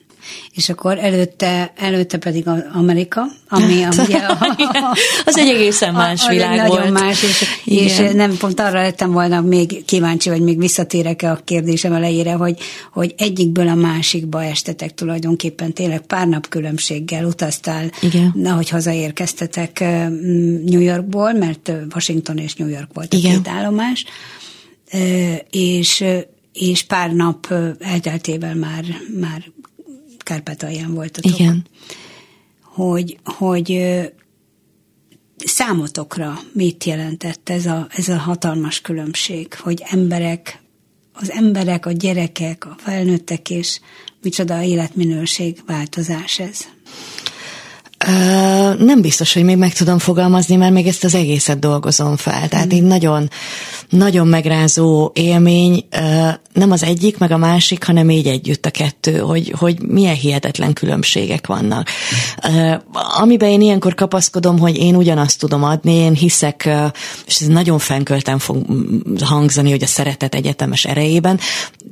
[0.54, 6.26] és akkor előtte, előtte pedig Amerika, ami hát, ugye a, a, az egy egészen más
[6.26, 6.92] a, világ nagyon volt.
[6.92, 11.94] más, és, és nem pont arra lettem volna még kíváncsi, vagy még visszatérek-e a kérdésem
[11.94, 12.58] elejére, hogy,
[12.94, 18.34] hogy egyikből a másikba estetek tulajdonképpen tényleg pár nap különbséggel utaztál, Igen.
[18.46, 19.80] ahogy hazaérkeztetek
[20.66, 23.32] New Yorkból, mert Washington és New York volt a Igen.
[23.32, 24.06] két állomás,
[25.50, 26.06] és
[26.54, 28.86] és pár nap elteltével már,
[29.20, 29.44] már
[30.30, 31.40] Kárpátalján voltatok.
[31.40, 31.66] Igen.
[32.62, 33.82] Hogy, hogy
[35.38, 40.62] számotokra mit jelentett ez a, ez a hatalmas különbség, hogy emberek,
[41.14, 43.80] az emberek, a gyerekek, a felnőttek és
[44.22, 46.68] micsoda életminőség változás ez?
[48.78, 52.48] Nem biztos, hogy még meg tudom fogalmazni, mert még ezt az egészet dolgozom fel.
[52.48, 52.78] Tehát mm.
[52.78, 53.30] így nagyon,
[53.90, 55.86] nagyon megrázó élmény,
[56.54, 60.74] nem az egyik, meg a másik, hanem így együtt a kettő, hogy, hogy milyen hihetetlen
[60.74, 61.90] különbségek vannak.
[63.20, 66.70] Amiben én ilyenkor kapaszkodom, hogy én ugyanazt tudom adni, én hiszek,
[67.26, 68.66] és ez nagyon fenkölten fog
[69.22, 71.40] hangzani, hogy a szeretet egyetemes erejében,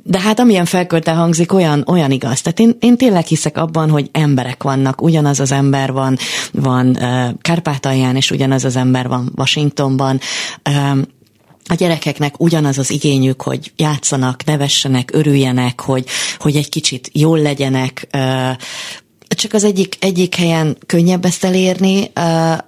[0.02, 2.40] de hát amilyen felkölten hangzik, olyan, olyan igaz.
[2.40, 6.16] Tehát én, én tényleg hiszek abban, hogy emberek vannak, ugyanaz az ember van,
[6.52, 6.98] van
[7.40, 10.20] Kárpátalján, és ugyanaz az ember van Washingtonban.
[11.70, 16.06] A gyerekeknek ugyanaz az igényük, hogy játszanak, nevessenek, örüljenek, hogy,
[16.38, 18.08] hogy egy kicsit jól legyenek,
[19.28, 22.58] csak az egyik, egyik helyen könnyebb ezt elérni, uh,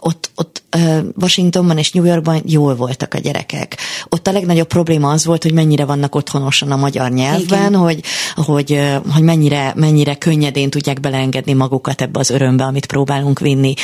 [0.00, 3.76] ott, ott uh, Washingtonban és New Yorkban jól voltak a gyerekek.
[4.08, 8.00] Ott a legnagyobb probléma az volt, hogy mennyire vannak otthonosan a magyar nyelvben, hogy,
[8.34, 13.74] hogy, uh, hogy mennyire, mennyire könnyedén tudják beleengedni magukat ebbe az örömbe, amit próbálunk vinni.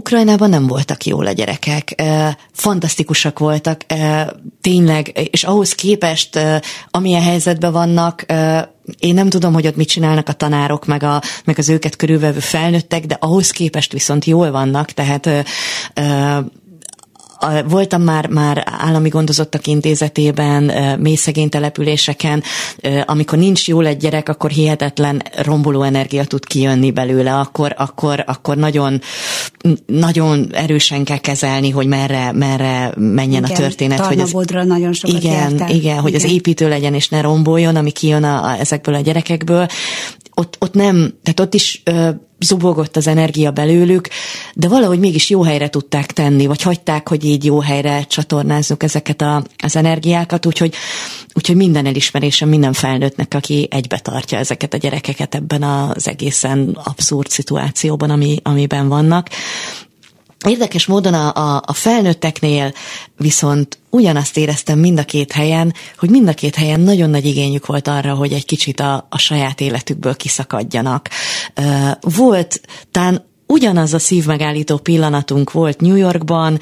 [0.00, 2.02] Ukrajnában nem voltak jól a gyerekek,
[2.52, 3.84] fantasztikusak voltak,
[4.60, 6.38] tényleg, és ahhoz képest,
[6.90, 8.26] amilyen helyzetben vannak,
[8.98, 12.38] én nem tudom, hogy ott mit csinálnak a tanárok, meg, a, meg az őket körülvevő
[12.38, 15.28] felnőttek, de ahhoz képest viszont jól vannak, tehát
[17.68, 20.62] voltam már, már állami gondozottak intézetében,
[21.00, 22.42] mély szegény településeken,
[23.04, 28.56] amikor nincs jól egy gyerek, akkor hihetetlen romboló energia tud kijönni belőle, akkor, akkor, akkor
[28.56, 29.00] nagyon,
[29.86, 34.00] nagyon erősen kell kezelni, hogy merre, merre menjen igen, a történet.
[34.00, 34.34] Hogy az,
[34.66, 36.24] nagyon sokat igen, igen, igen, hogy igen.
[36.24, 39.66] az építő legyen és ne romboljon, ami kijön a, a, ezekből a gyerekekből.
[40.40, 44.08] Ott, ott nem, tehát ott is ö, zubogott az energia belőlük,
[44.54, 49.20] de valahogy mégis jó helyre tudták tenni, vagy hagyták, hogy így jó helyre csatornázzuk ezeket
[49.20, 50.74] a, az energiákat, úgyhogy,
[51.34, 57.28] úgyhogy minden elismerésem minden felnőttnek, aki egybe tartja ezeket a gyerekeket ebben az egészen abszurd
[57.28, 59.28] szituációban, ami, amiben vannak.
[60.48, 62.72] Érdekes módon a, a, a felnőtteknél
[63.16, 67.66] viszont ugyanazt éreztem mind a két helyen, hogy mind a két helyen nagyon nagy igényük
[67.66, 71.08] volt arra, hogy egy kicsit a, a saját életükből kiszakadjanak.
[72.00, 72.60] Volt
[72.90, 76.58] tán ugyanaz a szívmegállító pillanatunk volt New Yorkban,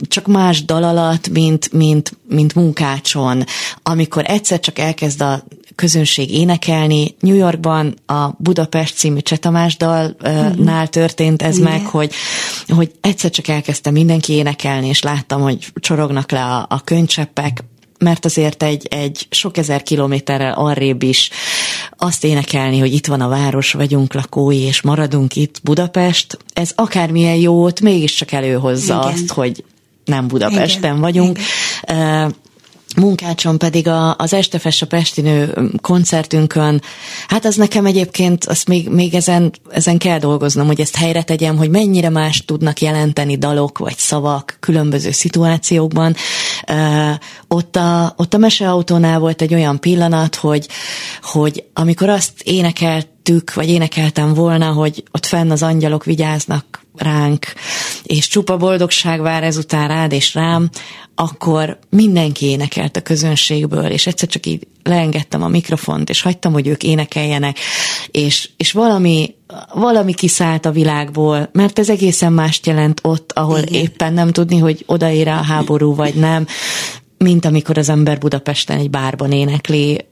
[0.00, 3.44] csak más dal alatt, mint, mint, mint munkácson,
[3.82, 7.14] amikor egyszer csak elkezd a közönség énekelni.
[7.20, 10.84] New Yorkban a Budapest című Csetamás dalnál uh-huh.
[10.88, 11.70] történt ez Igen.
[11.70, 12.12] meg, hogy,
[12.68, 17.64] hogy egyszer csak elkezdte mindenki énekelni, és láttam, hogy csorognak le a, a könycseppek,
[17.98, 21.30] mert azért egy, egy sok ezer kilométerrel arrébb is
[21.98, 27.36] azt énekelni, hogy itt van a város, vagyunk lakói, és maradunk itt Budapest, ez akármilyen
[27.36, 29.12] jót mégiscsak előhozza Igen.
[29.14, 29.64] azt, hogy
[30.04, 31.00] nem Budapesten Igen.
[31.00, 31.38] vagyunk.
[31.82, 32.34] Igen
[32.96, 36.82] munkácson pedig a, az Estefes a Pestinő koncertünkön,
[37.28, 41.56] hát az nekem egyébként, azt még, még ezen, ezen kell dolgoznom, hogy ezt helyre tegyem,
[41.56, 46.14] hogy mennyire más tudnak jelenteni dalok vagy szavak különböző szituációkban.
[46.70, 47.14] Uh,
[47.48, 50.68] ott, a, ott a meseautónál volt egy olyan pillanat, hogy,
[51.22, 57.46] hogy amikor azt énekeltük, vagy énekeltem volna, hogy ott fenn az angyalok vigyáznak ránk,
[58.02, 60.70] és csupa boldogság vár ezután rád és rám,
[61.14, 66.66] akkor mindenki énekelt a közönségből, és egyszer csak így leengedtem a mikrofont, és hagytam, hogy
[66.66, 67.58] ők énekeljenek,
[68.10, 69.34] és, és valami,
[69.74, 73.82] valami kiszállt a világból, mert ez egészen mást jelent ott, ahol Igen.
[73.82, 76.46] éppen nem tudni, hogy odaér a háború, vagy nem,
[77.18, 80.06] mint amikor az ember Budapesten egy bárban énekli,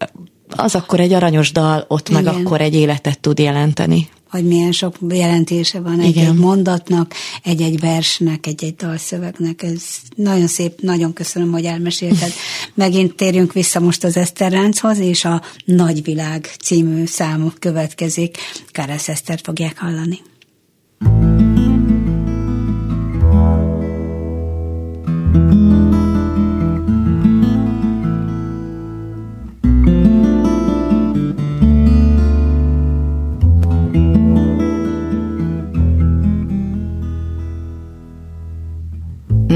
[0.56, 2.22] az akkor egy aranyos dal, ott Igen.
[2.22, 8.46] meg akkor egy életet tud jelenteni hogy milyen sok jelentése van egy-egy mondatnak, egy-egy versnek,
[8.46, 9.62] egy-egy dalszövegnek.
[9.62, 9.82] Ez
[10.16, 12.32] nagyon szép, nagyon köszönöm, hogy elmesélted.
[12.74, 18.36] Megint térjünk vissza most az Eszterlánchoz, és a Nagyvilág című számok következik.
[18.70, 20.20] Káresz Esztert fogják hallani.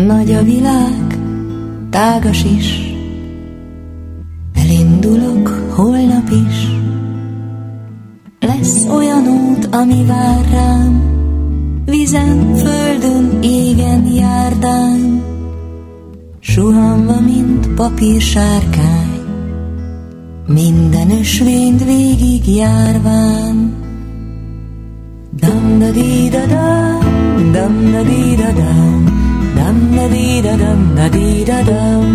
[0.06, 1.18] Nagy a világ,
[1.90, 2.94] tágas is,
[4.54, 6.68] elindulok holnap is.
[8.40, 11.02] Lesz olyan út, ami vár rám,
[11.84, 15.22] vizen, földön, égen, járdán,
[16.40, 19.20] suhanva, mint papír sárkány,
[20.46, 23.72] minden ösvényt végig járván.
[25.36, 29.07] Dam da di da dam, dam da di da dam,
[29.58, 32.06] dam da di da dam da di da dam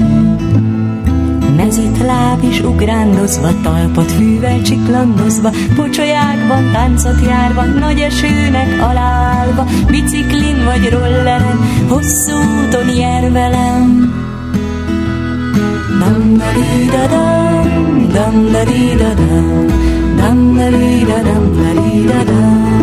[1.57, 10.89] Mezit láb is ugrándozva, talpat fűvel csiklandozva, pocsolyákban, táncot járva, nagy esőnek alálva, biciklin vagy
[10.89, 14.13] rolleren, hosszú úton jár velem.
[15.99, 19.67] Dam da di da dam, dam da di da dam,
[20.17, 22.73] dam da di da dam da di da dam.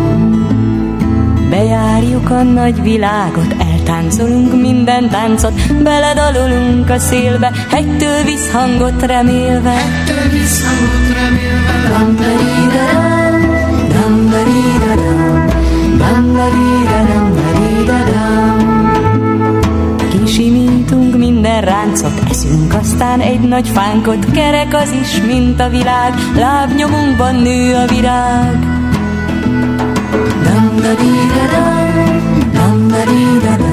[1.49, 9.69] Bejárjuk a nagy világot, Táncolunk minden táncot, beledalulunk a szélbe, hegytől visszhangot remélve.
[9.69, 11.71] Hegytől visszhangot remélve.
[11.89, 12.65] Dam da da
[14.95, 15.47] dam,
[15.97, 16.49] dam da
[17.85, 18.61] da dam,
[20.09, 27.35] Kisimítunk minden ráncot, eszünk aztán egy nagy fánkot, kerek az is, mint a világ, lábnyomunkban
[27.35, 28.59] nő a virág.
[30.43, 33.70] dam da di da dam, dam da di da dam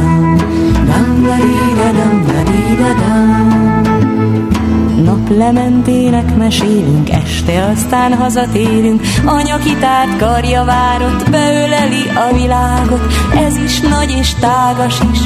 [5.05, 14.11] Naplementének mesélünk, este aztán hazatérünk, anya kitárt karja várott, beöleli a világot, ez is nagy
[14.19, 15.19] és tágas is,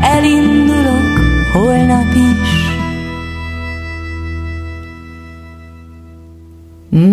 [0.00, 1.20] elindulok
[1.52, 2.48] holnap is.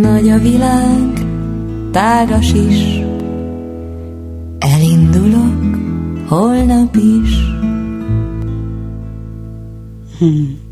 [0.02, 1.26] Nagy a világ,
[1.92, 3.00] tágas is,
[4.60, 5.78] elindulok
[6.28, 7.57] holnap is.
[10.18, 10.66] Hmm.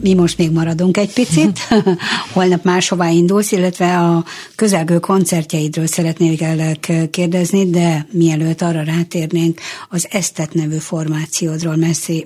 [0.00, 1.58] Mi most még maradunk egy picit,
[2.34, 6.76] holnap máshová indulsz, illetve a közelgő koncertjeidről szeretnék el
[7.10, 11.76] kérdezni, de mielőtt arra rátérnénk, az Esztet nevű formációdról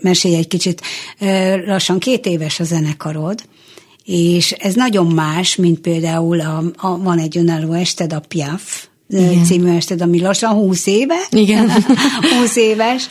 [0.01, 0.83] mesélj egy kicsit.
[1.67, 3.43] Lassan két éves a zenekarod,
[4.05, 9.45] és ez nagyon más, mint például a, a, van egy önálló ested, a Piaf, igen.
[9.45, 11.17] című ested, ami lassan 20 éve.
[11.31, 11.71] Igen.
[12.39, 13.09] 20 éves,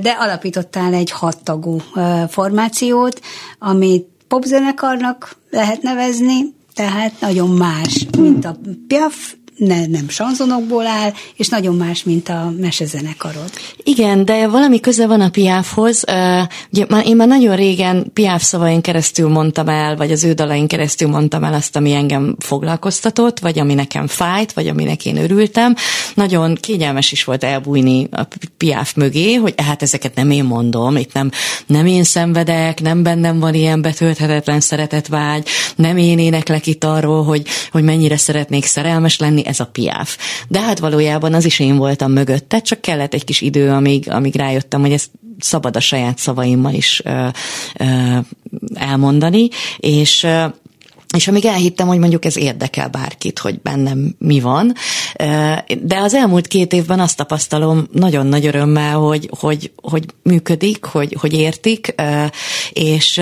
[0.00, 1.82] de alapítottál egy hattagú
[2.28, 3.20] formációt,
[3.58, 8.56] amit popzenekarnak lehet nevezni, tehát nagyon más, mint a
[8.86, 13.50] Piaf, ne, nem sanzonokból áll, és nagyon más, mint a mesezenekarod.
[13.82, 16.04] Igen, de valami köze van a Piáfhoz.
[16.72, 21.08] Ugye én már nagyon régen Piáf szavain keresztül mondtam el, vagy az ő dalain keresztül
[21.08, 25.74] mondtam el azt, ami engem foglalkoztatott, vagy ami nekem fájt, vagy aminek én örültem.
[26.14, 28.22] Nagyon kényelmes is volt elbújni a
[28.56, 31.30] Piáf mögé, hogy hát ezeket nem én mondom, itt nem,
[31.66, 37.46] nem én szenvedek, nem bennem van ilyen betölthetetlen szeretetvágy, nem én éneklek itt arról, hogy,
[37.70, 40.16] hogy mennyire szeretnék szerelmes lenni, ez a piáf.
[40.48, 44.34] De hát valójában az is én voltam mögötte, csak kellett egy kis idő, amíg, amíg
[44.34, 47.26] rájöttem, hogy ezt szabad a saját szavaimmal is ö,
[47.78, 48.18] ö,
[48.74, 49.48] elmondani,
[49.78, 50.44] és ö,
[51.16, 54.72] és amíg elhittem, hogy mondjuk ez érdekel bárkit, hogy bennem mi van,
[55.82, 61.16] de az elmúlt két évben azt tapasztalom nagyon nagy örömmel, hogy, hogy, hogy működik, hogy,
[61.20, 61.94] hogy értik,
[62.70, 63.20] és,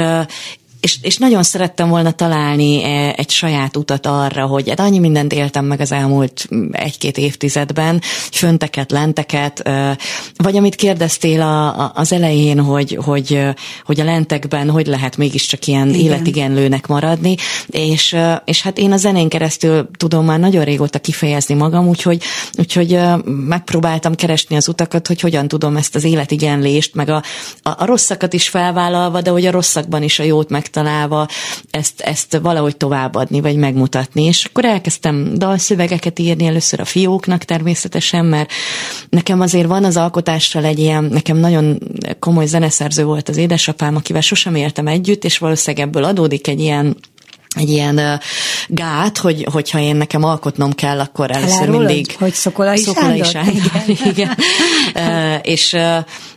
[0.80, 5.32] és, és nagyon szerettem volna találni e, egy saját utat arra, hogy hát annyi mindent
[5.32, 8.00] éltem meg az elmúlt egy-két évtizedben,
[8.32, 9.70] fönteket, lenteket,
[10.36, 13.40] vagy amit kérdeztél a, a, az elején, hogy, hogy,
[13.84, 16.00] hogy a lentekben hogy lehet mégiscsak ilyen Igen.
[16.00, 17.34] életigenlőnek maradni,
[17.66, 22.22] és, és hát én a zenén keresztül tudom már nagyon régóta kifejezni magam, úgyhogy,
[22.58, 27.22] úgyhogy megpróbáltam keresni az utakat, hogy hogyan tudom ezt az életigenlést, meg a,
[27.62, 31.28] a, a rosszakat is felvállalva, de hogy a rosszakban is a jót meg megtalálva
[31.70, 34.24] ezt, ezt valahogy továbbadni, vagy megmutatni.
[34.24, 38.50] És akkor elkezdtem dalszövegeket írni először a fióknak természetesen, mert
[39.08, 41.78] nekem azért van az alkotással egy ilyen, nekem nagyon
[42.18, 46.96] komoly zeneszerző volt az édesapám, akivel sosem éltem együtt, és valószínűleg ebből adódik egy ilyen
[47.56, 48.20] egy ilyen
[48.68, 52.16] gát, hogy, hogyha én nekem alkotnom kell, akkor először Elárulod, mindig...
[52.18, 53.82] hogy Szokolai, Szokolai Sándor?
[53.86, 54.06] Igen.
[54.12, 54.36] igen.
[54.94, 55.76] uh, és,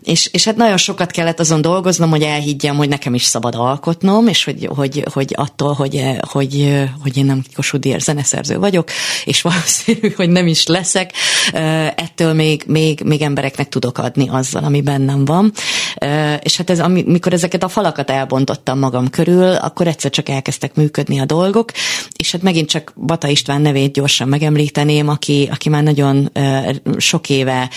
[0.01, 4.27] és, és hát nagyon sokat kellett azon dolgoznom, hogy elhiggyem, hogy nekem is szabad alkotnom,
[4.27, 8.89] és hogy, hogy, hogy attól, hogy, hogy, hogy én nem Kossuth zeneszerző vagyok,
[9.25, 11.11] és valószínű, hogy nem is leszek,
[11.95, 15.51] ettől még, még, még embereknek tudok adni azzal, ami bennem van.
[16.01, 20.75] Uh, és hát ez, amikor ezeket a falakat elbontottam magam körül, akkor egyszer csak elkezdtek
[20.75, 21.71] működni működni a dolgok,
[22.15, 26.31] és hát megint csak Bata István nevét gyorsan megemlíteném, aki, aki már nagyon
[26.97, 27.69] sok éve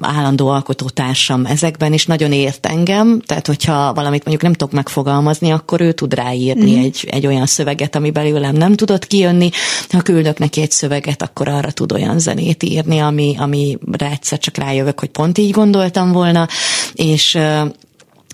[0.00, 5.80] állandó alkotótársam ezekben, és nagyon ért engem, tehát hogyha valamit mondjuk nem tudok megfogalmazni, akkor
[5.80, 6.82] ő tud ráírni mm.
[6.82, 9.50] egy, egy olyan szöveget, ami belőlem nem tudott kijönni,
[9.88, 14.56] ha küldök neki egy szöveget, akkor arra tud olyan zenét írni, ami, amire egyszer csak
[14.56, 16.48] rájövök, hogy pont így gondoltam volna,
[16.94, 17.38] és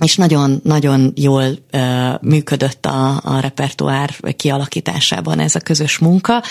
[0.01, 1.81] és nagyon-nagyon jól uh,
[2.21, 6.43] működött a, a repertoár kialakításában ez a közös munka,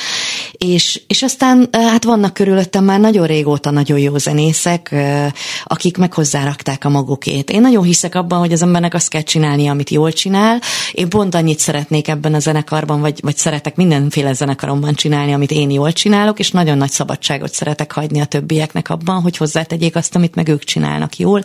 [0.51, 5.25] és, és aztán hát vannak körülöttem már nagyon régóta nagyon jó zenészek, uh,
[5.63, 7.51] akik meg hozzárakták a magukét.
[7.51, 10.59] Én nagyon hiszek abban, hogy az embernek azt kell csinálni, amit jól csinál.
[10.91, 15.69] Én pont annyit szeretnék ebben a zenekarban, vagy, vagy szeretek mindenféle zenekaromban csinálni, amit én
[15.69, 20.35] jól csinálok, és nagyon nagy szabadságot szeretek hagyni a többieknek abban, hogy hozzátegyék azt, amit
[20.35, 21.43] meg ők csinálnak jól.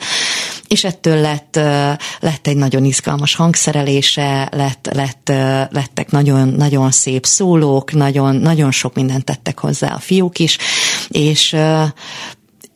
[0.70, 1.58] És ettől lett
[2.20, 5.28] lett egy nagyon izgalmas hangszerelése, lett, lett,
[5.72, 10.58] lettek nagyon, nagyon szép szólók, nagyon, nagyon sok mindent tettek hozzá a fiúk is,
[11.08, 11.56] és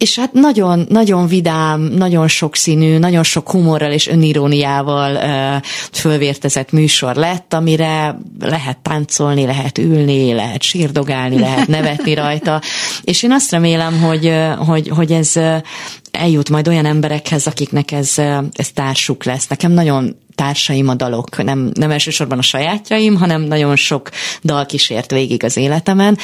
[0.05, 7.15] és hát nagyon, nagyon vidám, nagyon sokszínű, nagyon sok humorral és öniróniával uh, fölvértezett műsor
[7.15, 12.61] lett, amire lehet táncolni, lehet ülni, lehet sírdogálni, lehet nevetni rajta,
[13.03, 14.33] és én azt remélem, hogy,
[14.67, 15.33] hogy, hogy ez
[16.11, 18.19] eljut majd olyan emberekhez, akiknek ez,
[18.53, 19.47] ez társuk lesz.
[19.47, 24.09] Nekem nagyon társaim a dalok, nem, nem elsősorban a sajátjaim, hanem nagyon sok
[24.43, 26.19] dal kísért végig az életemen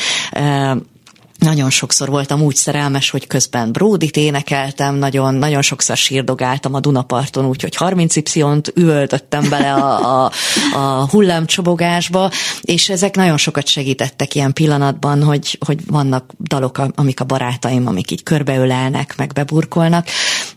[1.41, 7.47] nagyon sokszor voltam úgy szerelmes, hogy közben Bródit énekeltem, nagyon, nagyon sokszor sírdogáltam a Dunaparton,
[7.47, 10.33] úgyhogy 30 y üvöltöttem bele a, a,
[10.75, 12.31] a hullámcsobogásba,
[12.61, 18.11] és ezek nagyon sokat segítettek ilyen pillanatban, hogy, hogy vannak dalok, amik a barátaim, amik
[18.11, 20.07] így körbeölelnek, meg beburkolnak,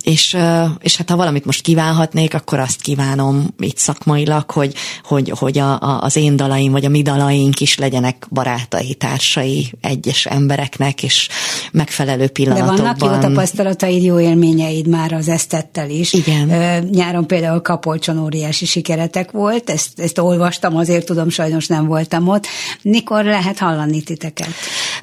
[0.04, 0.38] és,
[0.80, 4.74] és hát ha valamit most kívánhatnék, akkor azt kívánom itt szakmailag, hogy,
[5.04, 9.72] hogy, hogy a, a, az én dalaim, vagy a mi dalaink is legyenek barátai, társai,
[9.82, 10.26] egyes
[10.74, 11.28] embereknek, és
[11.72, 12.76] megfelelő pillanatokban.
[12.76, 16.14] De vannak jó tapasztalataid, jó élményeid már az esztettel is.
[16.14, 16.48] Igen.
[16.92, 22.48] Nyáron például Kapolcson óriási sikeretek volt, ezt, ezt olvastam, azért tudom, sajnos nem voltam ott.
[22.82, 24.50] Mikor lehet hallani titeket?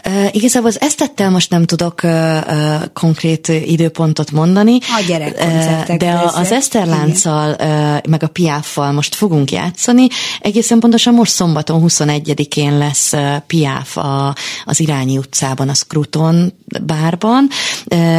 [0.06, 5.98] Uh, igazából az esztettel most nem tudok uh, uh, konkrét időpontot mondani, a gyerekkoncertek.
[5.98, 7.56] De a, az Eszterlánccal,
[8.08, 10.06] meg a Piáffal most fogunk játszani.
[10.40, 13.12] Egészen pontosan most szombaton 21-én lesz
[13.46, 16.52] Piáf a, az Irányi utcában, a Skruton
[16.82, 17.48] bárban.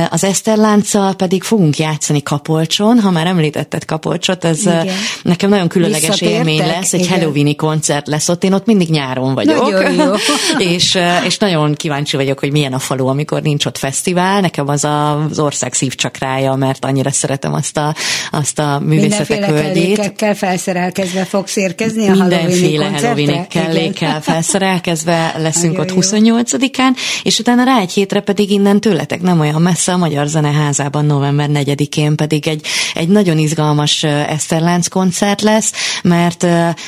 [0.09, 2.99] Az Eszterlánccal pedig fogunk játszani Kapolcson.
[2.99, 4.87] Ha már említetted Kapolcsot, ez Igen.
[5.23, 6.93] nekem nagyon különleges élmény lesz.
[6.93, 8.43] Egy Halloweeni koncert lesz ott.
[8.43, 9.61] Én ott mindig nyáron vagyok.
[9.61, 10.13] Nagyon jó.
[10.73, 14.41] és, és nagyon kíváncsi vagyok, hogy milyen a falu, amikor nincs ott fesztivál.
[14.41, 17.95] Nekem az az ország szívcsakrája, mert annyira szeretem azt a,
[18.31, 20.13] azt a művészetek völgyét.
[20.35, 27.79] felszerelkezve fogsz érkezni a Mindenféle Halloween kellékkel felszerelkezve leszünk Nagyon ott 28-án, és utána rá
[27.79, 32.65] egy hétre pedig innen tőletek nem olyan messze a Magyar Zeneházában november 4-én pedig egy,
[32.93, 35.71] egy nagyon izgalmas Eszterlánc koncert lesz,
[36.03, 36.47] mert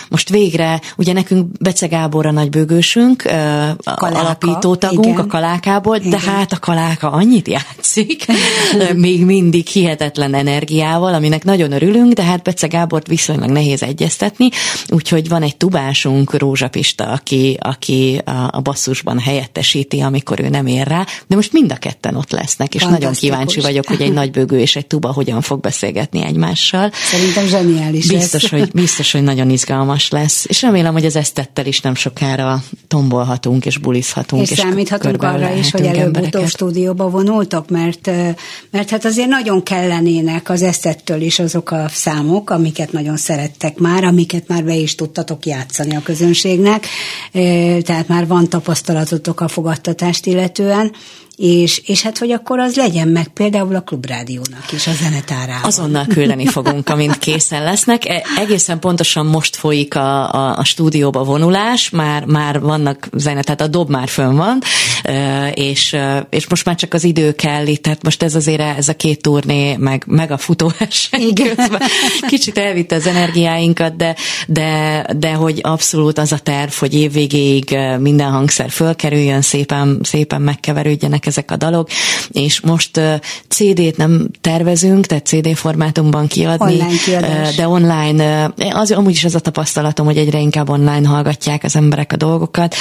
[0.09, 5.19] most végre, ugye nekünk Bece Gábor a nagybőgősünk, Kaláka, alapító tagunk igen.
[5.19, 6.09] a Kalákából, igen.
[6.09, 8.25] de hát a Kaláka annyit játszik,
[8.95, 14.49] még mindig hihetetlen energiával, aminek nagyon örülünk, de hát Bece Gábort viszonylag nehéz egyeztetni,
[14.87, 18.21] úgyhogy van egy tubásunk, Rózsa Pista, aki, aki
[18.51, 22.75] a, basszusban helyettesíti, amikor ő nem ér rá, de most mind a ketten ott lesznek,
[22.75, 26.91] és nagyon kíváncsi vagyok, hogy egy nagybőgő és egy tuba hogyan fog beszélgetni egymással.
[27.11, 28.61] Szerintem zseniális biztos, lesz.
[28.61, 33.65] Hogy, biztos, hogy nagyon izgalmas lesz, és remélem, hogy az esztettel is nem sokára tombolhatunk
[33.65, 34.41] és bulizhatunk.
[34.41, 38.11] És, és számíthatunk arra is, hogy előbb-utóbb stúdióba vonultok, mert,
[38.71, 44.03] mert hát azért nagyon kellenének az eszettől is azok a számok, amiket nagyon szerettek már,
[44.03, 46.87] amiket már be is tudtatok játszani a közönségnek,
[47.81, 49.47] tehát már van tapasztalatotok a
[50.13, 50.91] fogadtatást illetően,
[51.35, 55.63] és, és hát, hogy akkor az legyen meg például a klubrádiónak is, a zenetárában.
[55.63, 58.09] Azonnal küldeni fogunk, amint készen lesznek.
[58.09, 63.61] E, egészen pontosan most folyik a, a, a stúdióba vonulás, már, már vannak zene, tehát
[63.61, 64.61] a dob már fönn van,
[65.53, 65.95] és,
[66.29, 69.21] és most már csak az idő kell itt, tehát most ez azért ez a két
[69.21, 71.81] turné, meg, meg a futóverseny közben
[72.27, 74.15] kicsit elvitte az energiáinkat, de,
[74.47, 81.22] de, de hogy abszolút az a terv, hogy évvégéig minden hangszer fölkerüljön, szépen, szépen megkeverődjenek
[81.23, 81.89] jönnek ezek a dalok,
[82.31, 82.99] és most
[83.47, 89.39] CD-t nem tervezünk, tehát CD formátumban kiadni, online de online, az amúgy is az a
[89.39, 92.75] tapasztalatom, hogy egyre inkább online hallgatják az emberek a dolgokat,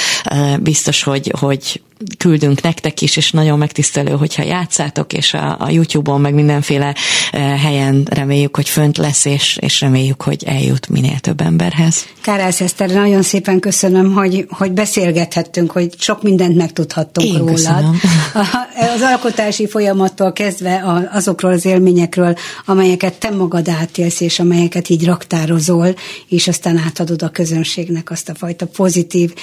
[0.59, 1.81] biztos, hogy, hogy
[2.17, 6.95] küldünk nektek is, és nagyon megtisztelő, hogyha játszátok, és a, a YouTube-on, meg mindenféle
[7.39, 12.05] helyen reméljük, hogy fönt lesz, és, és reméljük, hogy eljut minél több emberhez.
[12.21, 17.53] Kárász Eszter, nagyon szépen köszönöm, hogy, hogy beszélgethettünk, hogy sok mindent megtudhattunk Én rólad.
[17.53, 17.99] Köszönöm.
[18.95, 25.95] Az alkotási folyamattól kezdve azokról az élményekről, amelyeket te magad átélsz, és amelyeket így raktározol,
[26.27, 29.33] és aztán átadod a közönségnek azt a fajta pozitív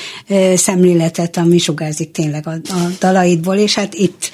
[0.55, 4.31] szemléletet, ami sugárzik tényleg a, a dalaidból, és hát itt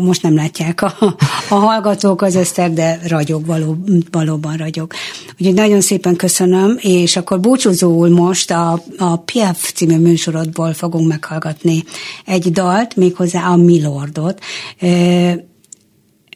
[0.00, 1.16] most nem látják a,
[1.48, 3.76] a hallgatók az Eszter, de ragyog, való,
[4.10, 4.92] valóban ragyog.
[5.38, 11.84] Úgyhogy nagyon szépen köszönöm, és akkor búcsúzóul most a, a Piaf című műsorodból fogunk meghallgatni
[12.26, 14.40] egy dalt, méghozzá a Milordot.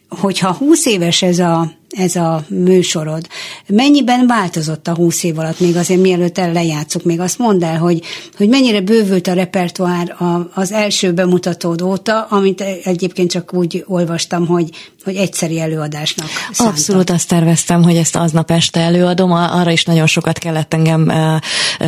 [0.08, 3.26] Hogyha 20 éves ez a ez a műsorod.
[3.66, 7.78] Mennyiben változott a húsz év alatt, még azért mielőtt el lejátszuk, még azt mondd el,
[7.78, 8.02] hogy,
[8.36, 10.16] hogy mennyire bővült a repertoár
[10.54, 14.70] az első bemutatód óta, amit egyébként csak úgy olvastam, hogy,
[15.04, 16.66] hogy egyszeri előadásnak szántam.
[16.66, 21.12] Abszolút azt terveztem, hogy ezt aznap este előadom, arra is nagyon sokat kellett engem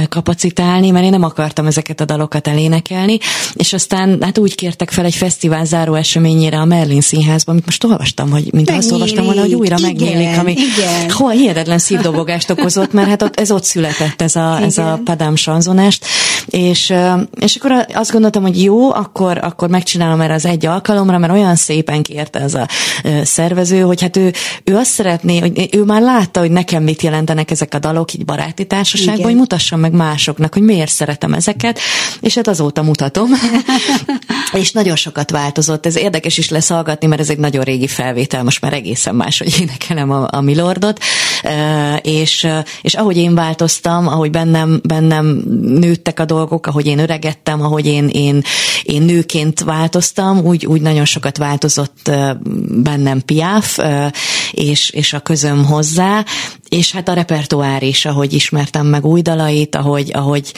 [0.08, 3.18] kapacitálni, mert én nem akartam ezeket a dalokat elénekelni,
[3.54, 7.84] és aztán hát úgy kértek fel egy fesztivál záró eseményére a Merlin Színházban, amit most
[7.84, 11.10] olvastam, hogy mint azt olvastam volna, hogy újra meg megnyílik, ami igen.
[11.10, 15.36] Hol, hihetetlen szívdobogást okozott, mert hát ott, ez ott született, ez a, ez a Padám
[15.36, 16.06] sanzonást,
[16.46, 16.94] És,
[17.40, 21.56] és akkor azt gondoltam, hogy jó, akkor, akkor megcsinálom erre az egy alkalomra, mert olyan
[21.56, 22.68] szépen kérte ez a
[23.22, 24.32] szervező, hogy hát ő,
[24.64, 28.24] ő azt szeretné, hogy ő már látta, hogy nekem mit jelentenek ezek a dalok így
[28.24, 29.26] baráti társaságban, Igen.
[29.26, 31.78] hogy mutassam meg másoknak, hogy miért szeretem ezeket,
[32.20, 33.30] és hát azóta mutatom.
[34.60, 35.86] és nagyon sokat változott.
[35.86, 39.38] Ez érdekes is lesz hallgatni, mert ez egy nagyon régi felvétel, most már egészen más,
[39.38, 39.54] hogy
[39.88, 41.00] énekelem a, a Milordot.
[42.02, 42.46] És,
[42.82, 48.08] és ahogy én változtam, ahogy bennem, bennem nőttek a dolgok, ahogy én öregettem, ahogy én,
[48.08, 48.42] én,
[48.82, 52.10] én nőként változtam, úgy, úgy nagyon sokat változott
[52.68, 53.78] bennem Piaf,
[54.50, 56.24] és, és a közöm hozzá,
[56.68, 60.52] és hát a repertoár is, ahogy ismertem meg új dalait, ahogy, ahogy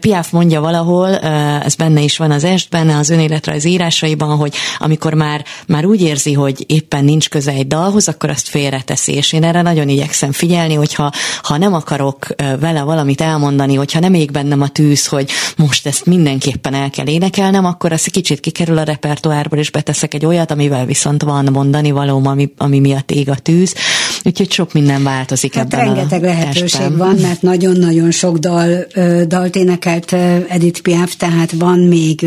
[0.00, 1.16] Piaf mondja valahol,
[1.64, 6.32] ez benne is van az estben, az önéletrajz írásaiban, hogy amikor már, már úgy érzi,
[6.32, 10.74] hogy éppen nincs köze egy dalhoz, akkor azt félreteszi, és én erre nagyon igyekszem figyelni,
[10.74, 12.26] hogyha ha nem akarok
[12.60, 17.06] vele valamit elmondani, hogyha nem ég bennem a tűz, hogy most ezt mindenképpen el kell
[17.06, 21.90] énekelnem, akkor az kicsit kikerül a repertoárból, és beteszek egy olyat, amivel viszont van mondani
[21.90, 23.74] valóm, ami, ami miatt ég a tűz.
[24.24, 26.96] Úgyhogy sok minden változik hát ebben rengeteg a lehetőség testben.
[26.96, 28.86] van, mert nagyon-nagyon sok dal,
[29.26, 30.12] dalt énekelt
[30.48, 32.26] Edith Piaf, tehát van még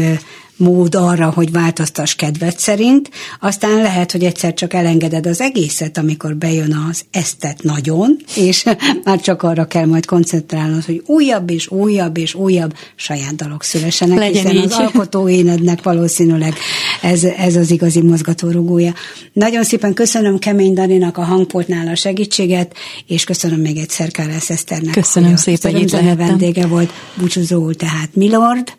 [0.57, 6.35] mód arra, hogy változtass kedved szerint, aztán lehet, hogy egyszer csak elengeded az egészet, amikor
[6.35, 8.65] bejön az esztet nagyon, és
[9.03, 14.17] már csak arra kell majd koncentrálnod, hogy újabb és újabb és újabb saját dalok szülessenek,
[14.17, 14.63] Legyen hiszen így.
[14.63, 16.53] az alkotó énednek valószínűleg
[17.01, 18.93] ez, ez az igazi mozgatórugója.
[19.33, 22.75] Nagyon szépen köszönöm Kemény Daninak a hangportnál a segítséget,
[23.07, 24.93] és köszönöm még egyszer Kárlász Eszternek.
[24.93, 26.27] Köszönöm szépen, hogy itt lehettem.
[26.27, 28.73] vendége volt, búcsúzóul tehát Milord,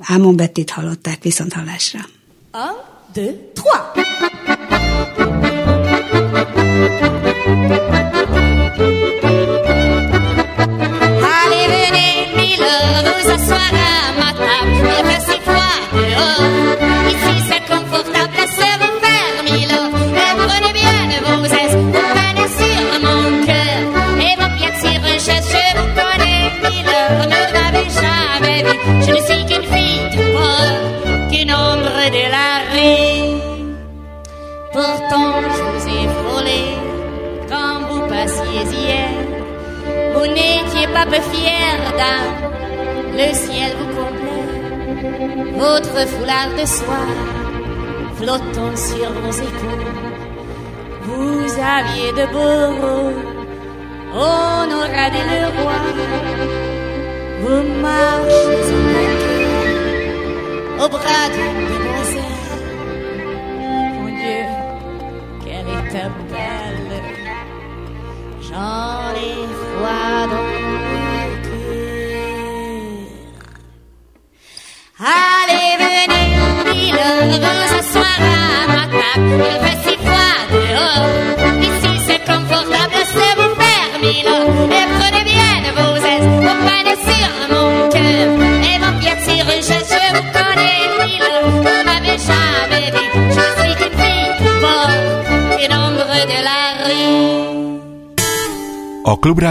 [0.00, 2.00] Ámon Bettit hallották viszont hallásra.
[2.52, 2.76] Un,
[3.12, 4.29] deux, trois.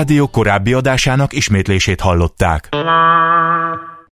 [0.09, 2.69] A Klubrádió korábbi adásának ismétlését hallották.